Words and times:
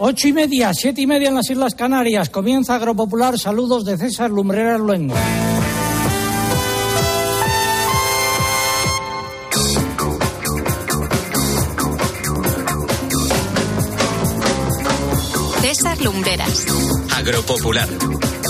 Ocho 0.00 0.28
y 0.28 0.32
media, 0.32 0.72
siete 0.72 1.00
y 1.00 1.08
media 1.08 1.28
en 1.28 1.34
las 1.34 1.50
Islas 1.50 1.74
Canarias. 1.74 2.30
Comienza 2.30 2.76
Agropopular. 2.76 3.36
Saludos 3.36 3.84
de 3.84 3.98
César 3.98 4.30
Lumbreras 4.30 4.78
Luengo. 4.78 5.16
César 15.62 16.00
Lumbreras. 16.00 16.66
Agropopular. 17.16 17.88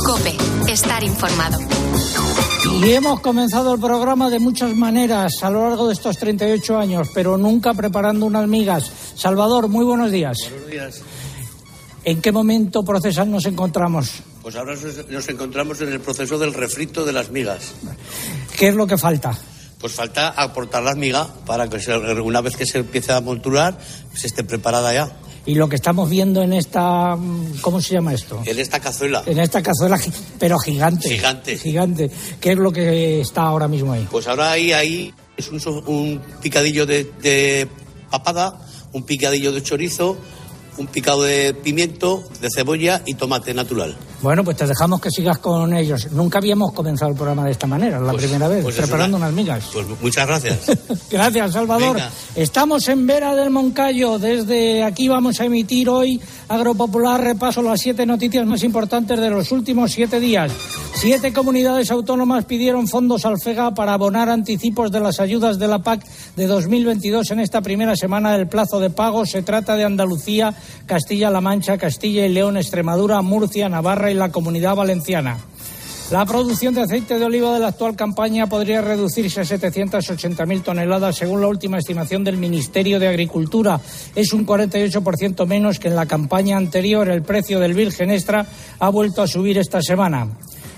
Cope. 0.05 0.37
Estar 0.71 1.03
informado. 1.03 1.59
Y 2.83 2.93
hemos 2.93 3.21
comenzado 3.21 3.73
el 3.73 3.81
programa 3.81 4.29
de 4.29 4.39
muchas 4.39 4.77
maneras 4.77 5.43
a 5.43 5.49
lo 5.49 5.67
largo 5.67 5.87
de 5.87 5.95
estos 5.95 6.19
38 6.19 6.79
años, 6.79 7.09
pero 7.15 7.39
nunca 7.39 7.73
preparando 7.73 8.27
unas 8.27 8.47
migas. 8.47 8.93
Salvador, 9.15 9.69
muy 9.69 9.87
buenos 9.87 10.11
días. 10.11 10.37
Buenos 10.51 10.71
días. 10.71 11.03
¿En 12.09 12.23
qué 12.23 12.33
momento 12.33 12.83
procesal 12.83 13.31
nos 13.31 13.45
encontramos? 13.45 14.11
Pues 14.41 14.57
ahora 14.57 14.75
nos- 15.11 15.29
encontramos 15.29 15.79
en 15.83 15.93
el 15.93 16.01
proceso 16.01 16.39
del 16.39 16.55
refrito 16.55 17.05
de 17.05 17.13
las 17.13 17.31
migas. 17.31 17.73
¿Qué 18.57 18.69
es 18.69 18.75
lo 18.75 18.87
que 18.87 18.97
falta? 18.97 19.37
Pues 19.79 19.93
falta 19.93 20.29
aportar 20.31 20.83
las 20.83 20.97
migas 20.97 21.29
para 21.45 21.69
que 21.69 21.79
se- 21.79 21.95
una 21.95 22.41
vez 22.41 22.57
que 22.57 22.65
se 22.65 22.79
empiece 22.79 23.13
a 23.13 23.21
monturar, 23.21 23.77
se 24.15 24.27
esté 24.27 24.43
preparada 24.43 24.95
ya. 24.95 25.13
Y 25.45 25.55
lo 25.55 25.69
que 25.69 25.77
estamos 25.77 26.09
viendo 26.09 26.43
en 26.43 26.55
esta, 26.55 27.15
¿cómo 27.61 27.83
se 27.83 27.93
llama 27.93 28.15
esto? 28.15 28.41
En 28.47 28.59
esta 28.59 28.81
cazuela, 28.81 29.23
En 29.27 29.39
esta 29.39 29.63
cazuela, 29.63 30.01
pero 30.39 30.59
gigante. 30.59 31.11
Gigante. 31.11 31.59
Gigante. 31.59 32.11
¿Qué 32.41 32.53
es 32.53 32.57
lo 32.59 32.73
que 32.73 33.21
está 33.21 33.43
ahora 33.43 33.69
mismo 33.69 33.93
ahí? 33.93 34.09
pues 34.11 34.27
ahora 34.29 34.51
ahí, 34.53 34.73
ahí 34.73 35.13
es 35.37 35.49
un, 35.49 35.61
un 35.87 36.23
picadillo 36.41 36.87
de, 36.87 37.05
de 37.21 37.69
papada, 38.11 38.59
un 38.95 39.03
picadillo 39.05 39.53
de 39.53 39.63
chorizo, 39.63 40.17
un 40.79 40.87
picado 40.87 41.23
de 41.23 41.55
pimiento, 41.55 42.23
de 42.41 42.49
cebolla 42.51 43.03
y 43.05 43.15
tomate 43.15 43.53
natural. 43.55 43.97
Bueno, 44.21 44.43
pues 44.43 44.57
te 44.57 44.67
dejamos 44.67 45.01
que 45.01 45.11
sigas 45.11 45.39
con 45.39 45.73
ellos. 45.75 46.11
Nunca 46.11 46.39
habíamos 46.39 46.73
comenzado 46.73 47.11
el 47.13 47.17
programa 47.17 47.45
de 47.45 47.53
esta 47.53 47.67
manera, 47.69 48.01
la 48.01 48.11
Pues- 48.13 48.25
primera 48.25 48.49
vez, 48.49 48.63
pues 48.65 48.75
es 48.77 48.83
preparando 48.83 49.17
una- 49.17 49.27
unas 49.27 49.37
migas. 49.37 49.65
Pues 49.73 49.87
muchas 50.03 50.27
gracias. 50.27 50.59
Gracias, 51.11 51.53
Salvador. 51.53 51.95
Venga. 51.97 52.11
Estamos 52.35 52.89
en 52.89 53.07
Vera 53.07 53.35
del 53.35 53.51
Moncayo. 53.51 54.19
Desde 54.19 54.83
aquí 54.83 55.09
vamos 55.09 55.41
a 55.41 55.45
emitir 55.45 55.89
hoy 55.89 56.21
Agropopular 56.49 57.23
repaso 57.23 57.63
las 57.63 57.81
siete 57.81 58.07
noticias 58.07 58.47
más 58.47 58.63
importantes 58.65 59.21
de 59.21 59.31
los 59.31 59.53
últimos 59.53 59.93
siete 59.93 60.19
días. 60.19 60.51
Siete 60.95 61.33
comunidades 61.33 61.91
autónomas 61.91 62.45
pidieron 62.47 62.89
fondos 62.89 63.25
al 63.27 63.39
FEGA 63.41 63.73
para 63.75 63.93
abonar 63.93 64.29
anticipos 64.31 64.91
de 64.91 64.99
las 65.01 65.21
ayudas 65.21 65.59
de 65.59 65.69
la 65.69 65.79
PAC 65.81 66.05
de 66.37 66.47
2022 66.47 67.31
en 67.31 67.41
esta 67.41 67.61
primera 67.61 67.95
semana 67.97 68.33
del 68.33 68.49
plazo 68.49 68.81
de 68.81 68.91
pago. 68.91 69.27
Se 69.27 69.43
trata 69.43 69.77
de 69.77 69.85
Andalucía, 69.85 70.55
Castilla-La 70.87 71.41
Mancha, 71.41 71.77
Castilla 71.79 72.25
y 72.27 72.31
León, 72.31 72.57
Extremadura, 72.57 73.21
Murcia, 73.23 73.69
Navarra 73.69 74.08
y 74.11 74.15
la 74.15 74.31
Comunidad 74.31 74.77
Valenciana. 74.77 75.39
La 76.11 76.25
producción 76.25 76.73
de 76.73 76.81
aceite 76.81 77.19
de 77.19 77.25
oliva 77.27 77.53
de 77.53 77.61
la 77.61 77.69
actual 77.69 77.95
campaña 77.95 78.47
podría 78.47 78.81
reducirse 78.81 79.41
a 79.41 79.45
780.000 79.45 80.63
toneladas 80.63 81.17
según 81.17 81.43
la 81.43 81.49
última 81.49 81.77
estimación 81.77 82.25
del 82.25 82.39
Ministerio 82.39 82.99
de 82.99 83.09
Agricultura. 83.09 83.79
Es 84.15 84.33
un 84.33 84.47
48% 84.47 85.47
menos 85.47 85.79
que 85.79 85.89
en 85.89 85.97
la 85.97 86.07
campaña 86.07 86.57
anterior. 86.57 87.11
El 87.11 87.21
precio 87.21 87.61
del 87.61 87.75
virgen 87.75 88.11
extra 88.11 88.47
ha 88.79 88.89
vuelto 88.89 89.21
a 89.21 89.27
subir 89.27 89.59
esta 89.59 89.83
semana. 89.83 90.29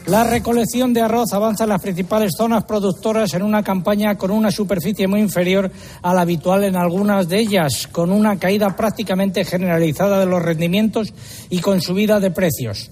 La 0.06 0.24
recolección 0.24 0.92
de 0.92 1.02
arroz 1.02 1.32
avanza 1.32 1.62
en 1.62 1.70
las 1.70 1.82
principales 1.82 2.32
zonas 2.36 2.64
productoras 2.64 3.32
en 3.34 3.42
una 3.42 3.62
campaña 3.62 4.18
con 4.18 4.32
una 4.32 4.50
superficie 4.50 5.06
muy 5.06 5.20
inferior 5.20 5.70
a 6.02 6.12
la 6.12 6.22
habitual 6.22 6.64
en 6.64 6.74
algunas 6.74 7.28
de 7.28 7.38
ellas, 7.38 7.86
con 7.86 8.10
una 8.10 8.36
caída 8.36 8.74
prácticamente 8.74 9.44
generalizada 9.44 10.18
de 10.18 10.26
los 10.26 10.42
rendimientos 10.42 11.12
y 11.50 11.60
con 11.60 11.80
subida 11.80 12.18
de 12.18 12.32
precios. 12.32 12.90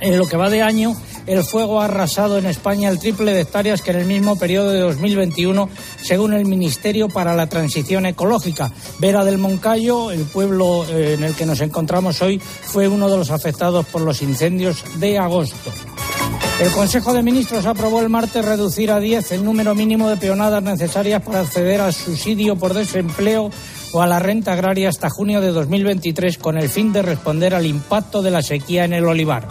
En 0.00 0.18
lo 0.18 0.26
que 0.26 0.36
va 0.36 0.50
de 0.50 0.62
año, 0.62 0.96
el 1.26 1.44
fuego 1.44 1.80
ha 1.80 1.84
arrasado 1.84 2.38
en 2.38 2.46
España 2.46 2.88
el 2.88 2.98
triple 2.98 3.32
de 3.32 3.42
hectáreas 3.42 3.82
que 3.82 3.92
en 3.92 3.98
el 3.98 4.06
mismo 4.06 4.36
periodo 4.36 4.70
de 4.70 4.80
2021, 4.80 5.68
según 6.02 6.34
el 6.34 6.44
Ministerio 6.44 7.08
para 7.08 7.34
la 7.36 7.48
Transición 7.48 8.06
Ecológica. 8.06 8.72
Vera 8.98 9.24
del 9.24 9.38
Moncayo, 9.38 10.10
el 10.10 10.24
pueblo 10.24 10.84
eh, 10.88 11.14
en 11.14 11.24
el 11.24 11.34
que 11.34 11.46
nos 11.46 11.60
encontramos 11.60 12.20
hoy, 12.22 12.38
fue 12.38 12.88
uno 12.88 13.08
de 13.08 13.16
los 13.16 13.30
afectados 13.30 13.86
por 13.86 14.02
los 14.02 14.22
incendios 14.22 14.84
de 14.96 15.18
agosto. 15.18 15.70
El 16.60 16.70
Consejo 16.70 17.12
de 17.12 17.22
Ministros 17.22 17.66
aprobó 17.66 18.00
el 18.00 18.08
martes 18.08 18.44
reducir 18.44 18.90
a 18.90 19.00
10 19.00 19.32
el 19.32 19.44
número 19.44 19.74
mínimo 19.74 20.08
de 20.08 20.16
peonadas 20.16 20.62
necesarias 20.62 21.22
para 21.22 21.40
acceder 21.40 21.80
al 21.80 21.92
subsidio 21.92 22.56
por 22.56 22.74
desempleo 22.74 23.50
o 23.92 24.02
a 24.02 24.06
la 24.06 24.18
renta 24.18 24.52
agraria 24.52 24.88
hasta 24.88 25.10
junio 25.10 25.40
de 25.40 25.50
2023 25.50 26.38
con 26.38 26.58
el 26.58 26.68
fin 26.68 26.92
de 26.92 27.02
responder 27.02 27.54
al 27.54 27.66
impacto 27.66 28.22
de 28.22 28.30
la 28.30 28.42
sequía 28.42 28.84
en 28.84 28.92
el 28.92 29.06
olivar. 29.06 29.48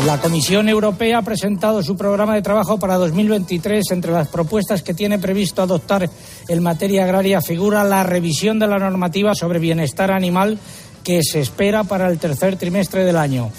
La 0.00 0.20
Comisión 0.20 0.68
Europea 0.68 1.18
ha 1.18 1.22
presentado 1.22 1.82
su 1.82 1.96
programa 1.96 2.34
de 2.34 2.42
trabajo 2.42 2.78
para 2.78 2.96
2023. 2.96 3.84
Entre 3.92 4.10
las 4.10 4.28
propuestas 4.28 4.82
que 4.82 4.94
tiene 4.94 5.18
previsto 5.18 5.62
adoptar 5.62 6.10
en 6.48 6.62
materia 6.62 7.04
agraria 7.04 7.40
figura 7.40 7.84
la 7.84 8.02
revisión 8.02 8.58
de 8.58 8.66
la 8.66 8.78
normativa 8.78 9.34
sobre 9.34 9.60
bienestar 9.60 10.10
animal 10.10 10.58
que 11.04 11.22
se 11.22 11.40
espera 11.40 11.84
para 11.84 12.08
el 12.08 12.18
tercer 12.18 12.56
trimestre 12.56 13.04
del 13.04 13.16
año. 13.16 13.50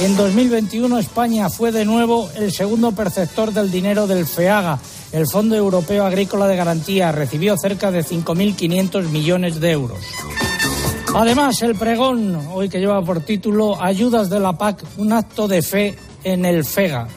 En 0.00 0.16
2021 0.16 0.98
España 0.98 1.48
fue 1.48 1.72
de 1.72 1.84
nuevo 1.84 2.30
el 2.36 2.52
segundo 2.52 2.92
perceptor 2.92 3.52
del 3.52 3.70
dinero 3.70 4.06
del 4.06 4.26
FEAGA, 4.26 4.78
el 5.10 5.26
Fondo 5.26 5.56
Europeo 5.56 6.04
Agrícola 6.04 6.46
de 6.46 6.56
Garantía. 6.56 7.10
Recibió 7.10 7.56
cerca 7.56 7.90
de 7.90 8.04
5.500 8.04 9.08
millones 9.08 9.58
de 9.60 9.70
euros. 9.72 9.98
Además, 11.20 11.60
el 11.62 11.74
pregón, 11.74 12.40
hoy 12.52 12.68
que 12.68 12.78
lleva 12.78 13.02
por 13.02 13.22
título 13.22 13.82
Ayudas 13.82 14.30
de 14.30 14.38
la 14.38 14.56
PAC, 14.56 14.84
un 14.98 15.12
acto 15.12 15.48
de 15.48 15.62
fe 15.62 15.96
en 16.22 16.44
el 16.44 16.64
FEGA. 16.64 17.08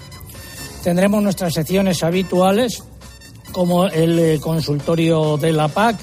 Tendremos 0.84 1.22
nuestras 1.22 1.53
secciones 1.53 2.01
habituales, 2.01 2.84
como 3.51 3.85
el 3.85 4.17
eh, 4.17 4.40
consultorio 4.41 5.38
de 5.38 5.51
la 5.51 5.67
PAC. 5.67 5.97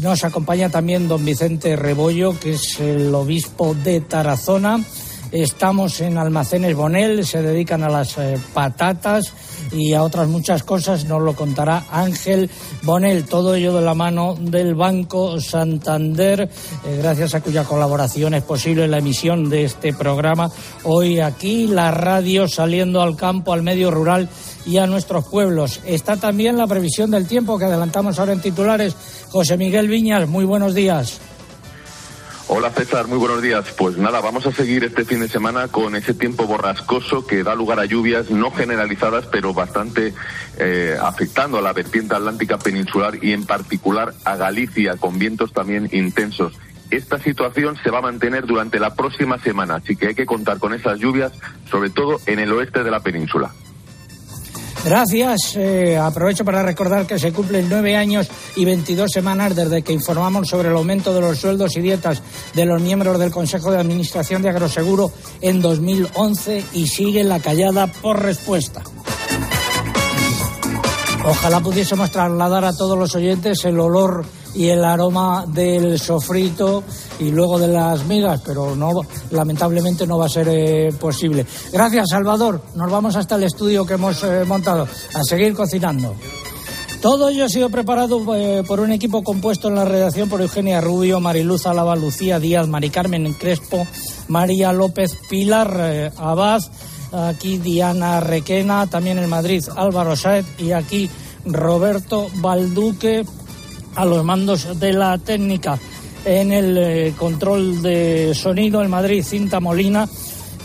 Nos 0.00 0.24
acompaña 0.24 0.70
también 0.70 1.08
don 1.08 1.26
Vicente 1.26 1.76
Rebollo, 1.76 2.40
que 2.40 2.52
es 2.52 2.80
el 2.80 3.14
obispo 3.14 3.74
de 3.74 4.00
Tarazona. 4.00 4.82
Estamos 5.32 5.98
en 6.02 6.18
Almacenes 6.18 6.76
Bonel, 6.76 7.24
se 7.24 7.40
dedican 7.40 7.82
a 7.82 7.88
las 7.88 8.18
eh, 8.18 8.38
patatas 8.52 9.32
y 9.72 9.94
a 9.94 10.02
otras 10.02 10.28
muchas 10.28 10.62
cosas. 10.62 11.06
Nos 11.06 11.22
lo 11.22 11.34
contará 11.34 11.86
Ángel 11.90 12.50
Bonel, 12.82 13.24
todo 13.24 13.54
ello 13.54 13.74
de 13.74 13.80
la 13.80 13.94
mano 13.94 14.36
del 14.38 14.74
Banco 14.74 15.40
Santander, 15.40 16.42
eh, 16.42 16.98
gracias 17.00 17.34
a 17.34 17.40
cuya 17.40 17.64
colaboración 17.64 18.34
es 18.34 18.42
posible 18.42 18.86
la 18.86 18.98
emisión 18.98 19.48
de 19.48 19.64
este 19.64 19.94
programa. 19.94 20.50
Hoy 20.84 21.20
aquí 21.20 21.66
la 21.66 21.90
radio 21.90 22.46
saliendo 22.46 23.00
al 23.00 23.16
campo, 23.16 23.54
al 23.54 23.62
medio 23.62 23.90
rural 23.90 24.28
y 24.66 24.76
a 24.76 24.86
nuestros 24.86 25.24
pueblos. 25.24 25.80
Está 25.86 26.18
también 26.18 26.58
la 26.58 26.66
previsión 26.66 27.10
del 27.10 27.26
tiempo 27.26 27.58
que 27.58 27.64
adelantamos 27.64 28.18
ahora 28.18 28.34
en 28.34 28.42
titulares. 28.42 28.94
José 29.30 29.56
Miguel 29.56 29.88
Viñas, 29.88 30.28
muy 30.28 30.44
buenos 30.44 30.74
días. 30.74 31.20
Hola 32.48 32.70
César, 32.70 33.06
muy 33.06 33.18
buenos 33.18 33.40
días. 33.40 33.72
Pues 33.78 33.96
nada, 33.96 34.20
vamos 34.20 34.46
a 34.46 34.52
seguir 34.52 34.84
este 34.84 35.04
fin 35.04 35.20
de 35.20 35.28
semana 35.28 35.68
con 35.68 35.94
ese 35.94 36.12
tiempo 36.12 36.46
borrascoso 36.46 37.24
que 37.26 37.44
da 37.44 37.54
lugar 37.54 37.78
a 37.78 37.84
lluvias 37.84 38.30
no 38.30 38.50
generalizadas, 38.50 39.26
pero 39.26 39.54
bastante 39.54 40.12
eh, 40.58 40.96
afectando 41.00 41.58
a 41.58 41.62
la 41.62 41.72
vertiente 41.72 42.14
atlántica 42.14 42.58
peninsular 42.58 43.24
y 43.24 43.32
en 43.32 43.46
particular 43.46 44.12
a 44.24 44.36
Galicia, 44.36 44.96
con 44.96 45.18
vientos 45.18 45.52
también 45.52 45.88
intensos. 45.92 46.58
Esta 46.90 47.18
situación 47.18 47.78
se 47.82 47.90
va 47.90 47.98
a 47.98 48.02
mantener 48.02 48.44
durante 48.44 48.78
la 48.80 48.94
próxima 48.94 49.38
semana, 49.38 49.76
así 49.76 49.96
que 49.96 50.08
hay 50.08 50.14
que 50.14 50.26
contar 50.26 50.58
con 50.58 50.74
esas 50.74 50.98
lluvias, 50.98 51.32
sobre 51.70 51.90
todo 51.90 52.20
en 52.26 52.38
el 52.38 52.52
oeste 52.52 52.82
de 52.82 52.90
la 52.90 53.00
península. 53.00 53.52
Gracias. 54.84 55.54
Eh, 55.56 55.96
aprovecho 55.96 56.44
para 56.44 56.62
recordar 56.62 57.06
que 57.06 57.18
se 57.18 57.32
cumplen 57.32 57.68
nueve 57.68 57.96
años 57.96 58.28
y 58.56 58.64
22 58.64 59.10
semanas 59.10 59.54
desde 59.54 59.82
que 59.82 59.92
informamos 59.92 60.48
sobre 60.48 60.70
el 60.70 60.76
aumento 60.76 61.14
de 61.14 61.20
los 61.20 61.38
sueldos 61.38 61.76
y 61.76 61.80
dietas 61.80 62.20
de 62.54 62.64
los 62.64 62.80
miembros 62.82 63.18
del 63.18 63.30
Consejo 63.30 63.70
de 63.70 63.78
Administración 63.78 64.42
de 64.42 64.48
Agroseguro 64.48 65.12
en 65.40 65.60
2011 65.60 66.64
y 66.72 66.88
sigue 66.88 67.22
la 67.22 67.38
callada 67.38 67.86
por 67.86 68.20
respuesta. 68.22 68.82
Ojalá 71.24 71.60
pudiésemos 71.60 72.10
trasladar 72.10 72.64
a 72.64 72.76
todos 72.76 72.98
los 72.98 73.14
oyentes 73.14 73.64
el 73.64 73.78
olor 73.78 74.24
y 74.54 74.68
el 74.68 74.84
aroma 74.84 75.44
del 75.46 75.98
sofrito 75.98 76.82
y 77.18 77.30
luego 77.30 77.58
de 77.58 77.68
las 77.68 78.04
migas, 78.04 78.40
pero 78.44 78.76
no, 78.76 79.00
lamentablemente 79.30 80.06
no 80.06 80.18
va 80.18 80.26
a 80.26 80.28
ser 80.28 80.48
eh, 80.50 80.92
posible. 80.98 81.46
Gracias, 81.72 82.10
Salvador. 82.10 82.62
Nos 82.74 82.90
vamos 82.90 83.16
hasta 83.16 83.36
el 83.36 83.44
estudio 83.44 83.86
que 83.86 83.94
hemos 83.94 84.22
eh, 84.24 84.44
montado 84.46 84.86
a 85.14 85.24
seguir 85.24 85.54
cocinando. 85.54 86.14
Todo 87.00 87.30
ello 87.30 87.46
ha 87.46 87.48
sido 87.48 87.68
preparado 87.68 88.22
eh, 88.36 88.62
por 88.66 88.78
un 88.78 88.92
equipo 88.92 89.24
compuesto 89.24 89.68
en 89.68 89.74
la 89.74 89.84
redacción 89.84 90.28
por 90.28 90.40
Eugenia 90.40 90.80
Rubio, 90.80 91.18
Mariluz 91.18 91.66
Álava, 91.66 91.96
Lucía 91.96 92.38
Díaz, 92.38 92.68
Mari 92.68 92.90
Carmen 92.90 93.32
Crespo, 93.34 93.86
María 94.28 94.72
López, 94.72 95.16
Pilar 95.28 96.12
Abad, 96.16 96.62
aquí 97.10 97.58
Diana 97.58 98.20
Requena, 98.20 98.86
también 98.86 99.18
en 99.18 99.28
Madrid 99.28 99.64
Álvaro 99.76 100.14
Saez 100.14 100.46
y 100.58 100.70
aquí 100.72 101.10
Roberto 101.44 102.28
Balduque 102.36 103.24
a 103.94 104.04
los 104.04 104.24
mandos 104.24 104.78
de 104.78 104.92
la 104.92 105.18
técnica. 105.18 105.78
en 106.24 106.52
el 106.52 106.78
eh, 106.78 107.14
control 107.18 107.82
de 107.82 108.32
sonido, 108.34 108.80
el 108.80 108.88
Madrid 108.88 109.24
Cinta 109.24 109.58
Molina 109.58 110.08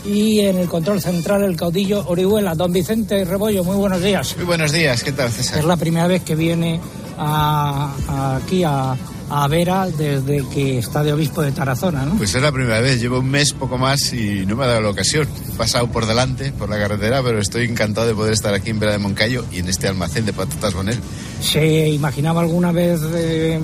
y 0.04 0.40
en 0.40 0.56
el 0.56 0.68
control 0.68 1.00
central 1.00 1.42
el 1.42 1.56
caudillo 1.56 2.04
Orihuela. 2.06 2.54
Don 2.54 2.72
Vicente 2.72 3.24
Rebollo, 3.24 3.64
muy 3.64 3.76
buenos 3.76 4.00
días. 4.00 4.36
Muy 4.36 4.46
buenos 4.46 4.72
días, 4.72 5.02
¿qué 5.02 5.12
tal 5.12 5.30
César? 5.30 5.58
Es 5.58 5.64
la 5.64 5.76
primera 5.76 6.06
vez 6.06 6.22
que 6.22 6.36
viene 6.36 6.80
aquí 7.18 8.62
a, 8.64 8.96
a 9.30 9.46
Vera 9.48 9.86
desde 9.86 10.46
que 10.48 10.78
está 10.78 11.02
de 11.02 11.12
obispo 11.12 11.42
de 11.42 11.52
Tarazona, 11.52 12.04
¿no? 12.04 12.16
Pues 12.16 12.34
es 12.34 12.42
la 12.42 12.52
primera 12.52 12.80
vez, 12.80 13.00
llevo 13.00 13.20
un 13.20 13.30
mes 13.30 13.52
poco 13.52 13.78
más 13.78 14.12
y 14.12 14.46
no 14.46 14.56
me 14.56 14.64
ha 14.64 14.68
dado 14.68 14.80
la 14.82 14.90
ocasión. 14.90 15.28
He 15.52 15.56
pasado 15.56 15.90
por 15.90 16.06
delante, 16.06 16.52
por 16.52 16.68
la 16.68 16.78
carretera, 16.78 17.22
pero 17.22 17.38
estoy 17.38 17.66
encantado 17.66 18.06
de 18.06 18.14
poder 18.14 18.32
estar 18.32 18.54
aquí 18.54 18.70
en 18.70 18.80
Vera 18.80 18.92
de 18.92 18.98
Moncayo 18.98 19.44
y 19.52 19.58
en 19.58 19.68
este 19.68 19.88
almacén 19.88 20.24
de 20.26 20.32
patatas 20.32 20.74
con 20.74 20.88
él. 20.88 20.98
¿Se 21.40 21.88
imaginaba 21.88 22.40
alguna 22.40 22.72
vez 22.72 23.00
eh, 23.14 23.60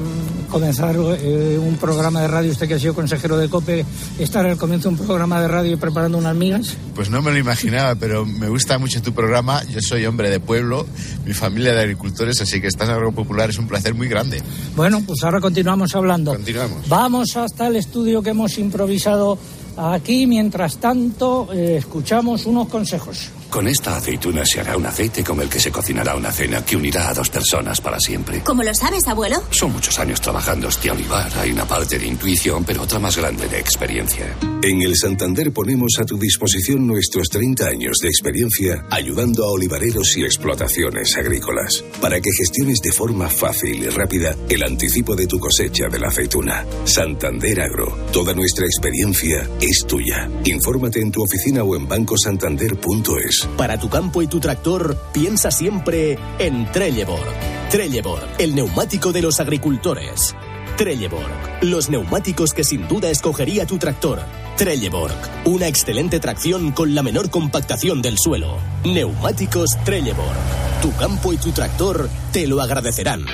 comenzar 0.51 0.95
eh, 0.97 1.59
un 1.61 1.77
programa 1.77 2.21
de 2.21 2.29
radio, 2.29 2.53
usted 2.53 2.69
que 2.69 2.75
ha 2.75 2.79
sido 2.79 2.95
consejero 2.95 3.37
de 3.37 3.49
COPE, 3.49 3.85
estar 4.19 4.47
al 4.47 4.57
comienzo 4.57 4.89
de 4.89 4.97
un 4.97 5.07
programa 5.07 5.41
de 5.41 5.49
radio 5.49 5.79
preparando 5.79 6.19
unas 6.19 6.37
migas? 6.37 6.77
Pues 6.95 7.11
no 7.11 7.23
me 7.23 7.33
lo 7.33 7.39
imaginaba, 7.39 7.95
pero 7.97 8.25
me 8.25 8.49
gusta 8.49 8.79
mucho 8.79 9.03
tu 9.03 9.13
programa. 9.13 9.63
Yo 9.65 9.81
soy 9.81 10.07
hombre 10.07 10.31
de 10.31 10.39
pueblo, 10.41 10.87
mi 11.27 11.33
familia 11.33 11.75
de 11.75 11.81
agricultores, 11.81 12.41
así 12.41 12.61
que 12.61 12.69
estás 12.69 12.89
en 12.89 12.95
algo 12.95 13.13
popular 13.13 13.51
es 13.51 13.59
un 13.59 13.67
placer 13.67 13.95
muy 13.95 14.09
grande. 14.09 14.41
Bueno, 14.77 15.03
pues 15.05 15.23
ahora 15.25 15.41
continuamos 15.55 15.95
hablando. 15.95 16.33
Continuamos. 16.33 16.89
Vamos 16.89 17.37
hasta 17.37 17.69
el 17.69 17.77
estudio 17.77 18.21
que 18.21 18.31
hemos 18.31 18.59
improvisado 18.59 19.39
aquí. 19.77 20.27
Mientras 20.27 20.79
tanto, 20.79 21.49
eh, 21.53 21.77
escuchamos 21.79 22.45
unos 22.47 22.69
consejos. 22.69 23.31
Con 23.55 23.69
esta 23.69 23.97
aceituna 23.97 24.45
se 24.45 24.59
hará 24.59 24.77
un 24.77 24.85
aceite 24.85 25.23
con 25.23 25.41
el 25.41 25.49
que 25.49 25.61
se 25.61 25.71
cocinará 25.71 26.17
una 26.17 26.33
cena 26.33 26.65
que 26.65 26.75
unirá 26.77 27.11
a 27.11 27.15
dos 27.15 27.31
personas 27.31 27.81
para 27.81 28.01
siempre. 28.01 28.41
¿Cómo 28.43 28.65
lo 28.65 28.75
sabes, 28.75 29.07
abuelo? 29.07 29.45
Son 29.53 29.73
muchos 29.73 29.97
años 30.01 30.21
trabajando 30.21 30.67
este 30.67 30.91
olivar. 30.91 31.31
Hay 31.39 31.53
una 31.53 31.65
parte 31.65 31.97
de 31.97 32.05
intuición, 32.05 32.65
pero 32.65 32.83
otra 32.83 32.99
más 32.99 33.17
grande 33.17 33.47
de 33.47 33.61
experiencia. 33.61 34.37
En 34.61 34.83
el 34.83 34.97
Santander 34.97 35.53
ponemos 35.53 35.93
a 36.01 36.05
tu 36.05 36.19
disposición 36.19 36.85
nuestros 36.85 37.29
30 37.29 37.69
años 37.69 37.99
de 38.03 38.09
experiencia 38.09 38.87
ayudando 38.91 39.45
a 39.45 39.53
olivareros 39.53 40.17
y 40.17 40.25
explotaciones 40.25 41.17
agrícolas 41.17 41.85
para 42.01 42.21
que 42.21 42.31
gestiones 42.37 42.81
de 42.83 42.91
forma 42.91 43.29
fácil 43.29 43.85
y 43.85 43.89
rápida 43.89 44.35
el 44.49 44.65
anticipo 44.65 45.15
de 45.15 45.29
tu 45.29 45.39
cosecha 45.39 45.87
de 45.89 46.01
la 46.01 46.09
aceituna. 46.09 46.67
Santander 46.87 47.61
Agro. 47.61 47.97
Toda 48.11 48.35
nuestra 48.35 48.67
experiencia 48.67 49.49
es 49.61 49.85
tuya. 49.87 50.29
Infórmate 50.45 51.01
en 51.01 51.13
tu 51.13 51.23
oficina 51.23 51.63
o 51.63 51.77
en 51.77 51.87
bancosantander.es. 51.87 53.44
Para 53.57 53.79
tu 53.79 53.89
campo 53.89 54.23
y 54.23 54.27
tu 54.27 54.41
tractor, 54.41 54.97
piensa 55.13 55.51
siempre 55.51 56.19
en 56.39 56.71
Trelleborg. 56.73 57.33
Trelleborg, 57.71 58.29
el 58.39 58.55
neumático 58.55 59.13
de 59.13 59.23
los 59.23 59.41
agricultores. 59.41 60.35
Trelleborg, 60.77 61.63
los 61.63 61.89
neumáticos 61.89 62.53
que 62.53 62.65
sin 62.65 62.89
duda 62.89 63.11
escogería 63.11 63.67
tu 63.67 63.79
tractor. 63.79 64.21
Trelleborg, 64.57 65.15
una 65.45 65.67
excelente 65.69 66.21
tracción 66.21 66.73
con 66.73 66.95
la 66.95 67.03
menor 67.03 67.31
compactación 67.31 68.03
del 68.03 68.19
suelo. 68.19 68.59
Neumáticos 68.85 69.71
Trelleborg. 69.85 70.37
Tu 70.83 70.93
campo 70.97 71.33
y 71.33 71.37
tu 71.37 71.53
tractor 71.53 72.09
te 72.33 72.47
lo 72.47 72.61
agradecerán. 72.61 73.25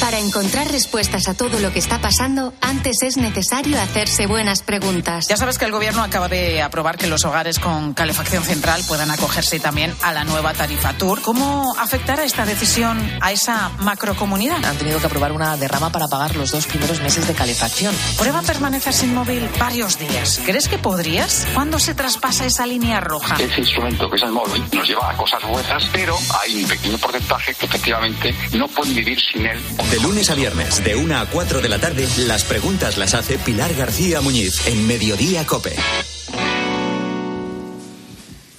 Para 0.00 0.18
encontrar 0.18 0.66
respuestas 0.72 1.28
a 1.28 1.34
todo 1.34 1.60
lo 1.60 1.72
que 1.72 1.78
está 1.78 2.00
pasando, 2.00 2.54
antes 2.62 3.02
es 3.02 3.18
necesario 3.18 3.78
hacerse 3.78 4.26
buenas 4.26 4.62
preguntas. 4.62 5.28
Ya 5.28 5.36
sabes 5.36 5.58
que 5.58 5.66
el 5.66 5.72
gobierno 5.72 6.02
acaba 6.02 6.26
de 6.26 6.62
aprobar 6.62 6.96
que 6.96 7.06
los 7.06 7.24
hogares 7.26 7.58
con 7.58 7.92
calefacción 7.92 8.42
central 8.42 8.82
puedan 8.88 9.10
acogerse 9.10 9.60
también 9.60 9.94
a 10.02 10.12
la 10.12 10.24
nueva 10.24 10.54
tarifa 10.54 10.94
Tour. 10.94 11.20
¿Cómo 11.20 11.76
afectará 11.78 12.24
esta 12.24 12.46
decisión 12.46 12.98
a 13.20 13.30
esa 13.30 13.68
macrocomunidad? 13.80 14.64
Han 14.64 14.76
tenido 14.78 15.00
que 15.00 15.06
aprobar 15.06 15.32
una 15.32 15.56
derrama 15.58 15.92
para 15.92 16.08
pagar 16.08 16.34
los 16.34 16.50
dos 16.50 16.66
primeros 16.66 17.00
meses 17.02 17.28
de 17.28 17.34
calefacción. 17.34 17.94
Prueba 18.16 18.40
permanecer 18.40 18.94
sin 18.94 19.14
móvil 19.14 19.48
varios 19.58 19.98
días. 19.98 20.40
¿Crees 20.46 20.68
que 20.68 20.78
podrías? 20.78 21.46
¿Cuándo 21.52 21.78
se 21.78 21.94
traspasa 21.94 22.46
esa 22.46 22.66
línea 22.66 23.00
roja? 23.00 23.36
Ese 23.36 23.60
instrumento 23.60 24.08
que 24.08 24.16
es 24.16 24.22
el 24.22 24.32
móvil 24.32 24.64
nos 24.72 24.88
lleva 24.88 25.10
a 25.10 25.16
cosas 25.16 25.42
buenas, 25.46 25.84
pero 25.92 26.16
hay 26.42 26.62
un 26.62 26.68
pequeño 26.68 26.96
porcentaje 26.96 27.54
que 27.54 27.66
efectivamente 27.66 28.34
no 28.52 28.66
pueden 28.66 28.94
vivir 28.94 29.18
sin 29.20 29.44
él. 29.44 29.60
De 29.90 29.98
lunes 29.98 30.30
a 30.30 30.36
viernes, 30.36 30.84
de 30.84 30.94
1 30.94 31.18
a 31.18 31.26
4 31.26 31.60
de 31.60 31.68
la 31.68 31.80
tarde, 31.80 32.06
las 32.18 32.44
preguntas 32.44 32.96
las 32.96 33.14
hace 33.14 33.38
Pilar 33.38 33.74
García 33.74 34.20
Muñiz 34.20 34.64
en 34.68 34.86
Mediodía 34.86 35.44
Cope. 35.44 35.74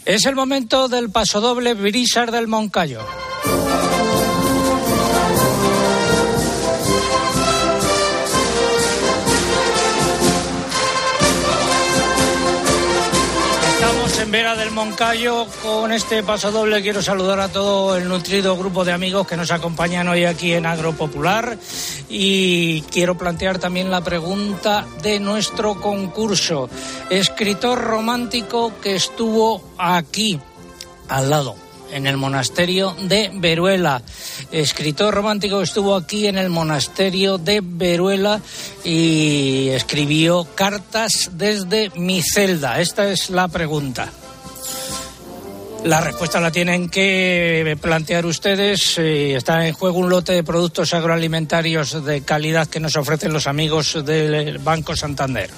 Es 0.04 0.26
el 0.26 0.36
momento 0.36 0.90
del 0.90 1.10
pasodoble 1.10 1.74
Brisar 1.74 2.32
del 2.32 2.50
Moncayo. 2.50 3.06
Vera 14.32 14.56
del 14.56 14.72
Moncayo 14.72 15.46
con 15.62 15.92
este 15.92 16.24
paso 16.24 16.52
doble. 16.52 16.82
Quiero 16.82 17.02
saludar 17.02 17.42
a 17.42 17.50
todo 17.50 17.98
el 17.98 18.08
nutrido 18.08 18.56
grupo 18.56 18.86
de 18.86 18.94
amigos 18.94 19.28
que 19.28 19.36
nos 19.36 19.52
acompañan 19.52 20.08
hoy 20.08 20.24
aquí 20.24 20.54
en 20.54 20.66
Agropopular 20.66 21.58
y 22.08 22.82
quiero 22.84 23.18
plantear 23.18 23.60
también 23.60 23.92
la 23.92 24.00
pregunta 24.00 24.88
de 25.04 25.20
nuestro 25.20 25.82
concurso. 25.82 26.70
Escritor 27.10 27.82
romántico 27.82 28.80
que 28.80 28.96
estuvo 28.96 29.74
aquí 29.78 30.40
al 31.10 31.30
lado 31.30 31.58
en 31.92 32.08
el 32.08 32.16
monasterio 32.16 32.96
de 33.02 33.32
Veruela. 33.34 34.02
Escritor 34.50 35.14
romántico 35.14 35.62
estuvo 35.62 35.94
aquí 35.94 36.28
en 36.28 36.38
el 36.38 36.50
monasterio 36.50 37.38
de 37.38 37.60
Veruela 37.62 38.40
y 38.86 39.68
escribió 39.72 40.48
cartas 40.56 41.32
desde 41.34 41.92
mi 41.98 42.22
celda. 42.22 42.80
Esta 42.80 43.12
es 43.12 43.30
la 43.30 43.50
pregunta. 43.50 44.10
La 45.84 46.00
respuesta 46.00 46.40
la 46.40 46.52
tienen 46.52 46.90
que 46.90 47.78
plantear 47.82 48.26
ustedes. 48.26 48.98
Eh, 49.00 49.36
está 49.36 49.68
en 49.68 49.74
juego 49.74 50.00
un 50.00 50.10
lote 50.10 50.32
de 50.34 50.44
productos 50.44 50.94
agroalimentarios 50.94 52.06
de 52.06 52.22
calidad 52.22 52.68
que 52.68 52.80
nos 52.80 52.96
ofrecen 52.96 53.34
los 53.34 53.48
amigos 53.48 54.06
del 54.06 54.60
Banco 54.60 54.96
Santander. 54.96 55.50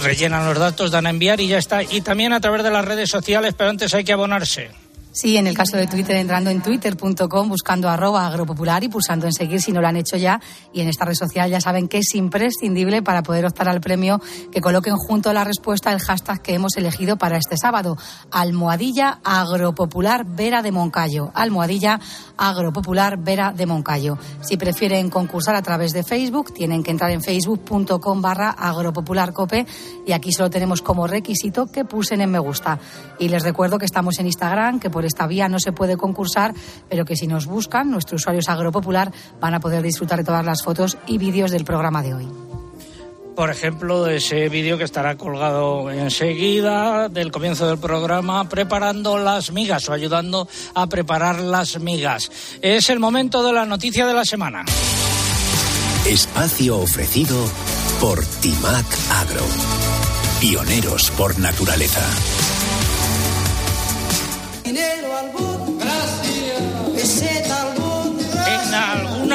rellenan 0.01 0.45
los 0.45 0.57
datos, 0.57 0.91
dan 0.91 1.07
a 1.07 1.09
enviar 1.09 1.41
y 1.41 1.47
ya 1.47 1.57
está. 1.57 1.83
Y 1.83 1.99
también 1.99 2.31
a 2.31 2.39
través 2.39 2.63
de 2.63 2.71
las 2.71 2.85
redes 2.85 3.09
sociales, 3.09 3.53
pero 3.57 3.69
antes 3.69 3.93
hay 3.93 4.05
que 4.05 4.13
abonarse. 4.13 4.80
Sí, 5.13 5.35
en 5.35 5.45
el 5.45 5.57
caso 5.57 5.75
de 5.75 5.87
Twitter, 5.87 6.15
entrando 6.15 6.49
en 6.49 6.61
twitter.com, 6.61 7.49
buscando 7.49 7.89
arroba 7.89 8.25
agropopular 8.25 8.81
y 8.85 8.87
pulsando 8.87 9.25
en 9.25 9.33
seguir 9.33 9.61
si 9.61 9.73
no 9.73 9.81
lo 9.81 9.87
han 9.89 9.97
hecho 9.97 10.15
ya. 10.15 10.39
Y 10.71 10.79
en 10.79 10.87
esta 10.87 11.03
red 11.03 11.15
social 11.15 11.49
ya 11.49 11.59
saben 11.59 11.89
que 11.89 11.97
es 11.97 12.15
imprescindible 12.15 13.01
para 13.01 13.21
poder 13.21 13.45
optar 13.45 13.67
al 13.67 13.81
premio 13.81 14.21
que 14.53 14.61
coloquen 14.61 14.95
junto 14.95 15.29
a 15.29 15.33
la 15.33 15.43
respuesta 15.43 15.91
el 15.91 15.99
hashtag 15.99 16.41
que 16.41 16.53
hemos 16.53 16.77
elegido 16.77 17.17
para 17.17 17.35
este 17.35 17.57
sábado. 17.57 17.97
Almohadilla 18.31 19.19
Agropopular 19.25 20.25
Vera 20.25 20.61
de 20.61 20.71
Moncayo. 20.71 21.31
Almohadilla 21.33 21.99
Agropopular 22.37 23.17
Vera 23.17 23.51
de 23.51 23.65
Moncayo. 23.65 24.17
Si 24.39 24.55
prefieren 24.55 25.09
concursar 25.09 25.55
a 25.55 25.61
través 25.61 25.91
de 25.91 26.03
Facebook, 26.03 26.53
tienen 26.53 26.83
que 26.83 26.91
entrar 26.91 27.11
en 27.11 27.21
facebook.com 27.21 28.21
barra 28.21 28.51
agropopularcope 28.51 29.65
y 30.07 30.13
aquí 30.13 30.31
solo 30.31 30.49
tenemos 30.49 30.81
como 30.81 31.05
requisito 31.05 31.67
que 31.67 31.83
pulsen 31.83 32.21
en 32.21 32.31
me 32.31 32.39
gusta. 32.39 32.79
Y 33.19 33.27
les 33.27 33.43
recuerdo 33.43 33.77
que 33.77 33.85
estamos 33.85 34.17
en 34.17 34.27
Instagram, 34.27 34.79
que 34.79 34.89
por 34.89 35.00
esta 35.05 35.27
vía 35.27 35.47
no 35.47 35.59
se 35.59 35.71
puede 35.71 35.97
concursar, 35.97 36.53
pero 36.89 37.05
que 37.05 37.15
si 37.15 37.27
nos 37.27 37.45
buscan, 37.45 37.91
nuestros 37.91 38.21
usuarios 38.21 38.49
agropopular 38.49 39.11
van 39.39 39.53
a 39.53 39.59
poder 39.59 39.81
disfrutar 39.83 40.19
de 40.19 40.25
todas 40.25 40.45
las 40.45 40.63
fotos 40.63 40.97
y 41.07 41.17
vídeos 41.17 41.51
del 41.51 41.65
programa 41.65 42.01
de 42.01 42.13
hoy 42.13 42.27
por 43.35 43.49
ejemplo, 43.49 44.03
de 44.03 44.17
ese 44.17 44.49
vídeo 44.49 44.77
que 44.77 44.83
estará 44.83 45.17
colgado 45.17 45.89
enseguida 45.89 47.09
del 47.09 47.31
comienzo 47.31 47.67
del 47.67 47.79
programa, 47.79 48.47
preparando 48.47 49.17
las 49.17 49.51
migas 49.51 49.89
o 49.89 49.93
ayudando 49.93 50.47
a 50.75 50.87
preparar 50.87 51.39
las 51.39 51.79
migas. 51.79 52.29
Es 52.61 52.89
el 52.89 52.99
momento 52.99 53.43
de 53.43 53.53
la 53.53 53.65
noticia 53.65 54.05
de 54.05 54.13
la 54.13 54.25
semana. 54.25 54.63
Espacio 56.05 56.77
ofrecido 56.77 57.35
por 57.99 58.23
Timac 58.23 58.85
Agro. 59.09 59.45
Pioneros 60.39 61.11
por 61.11 61.39
naturaleza. 61.39 62.07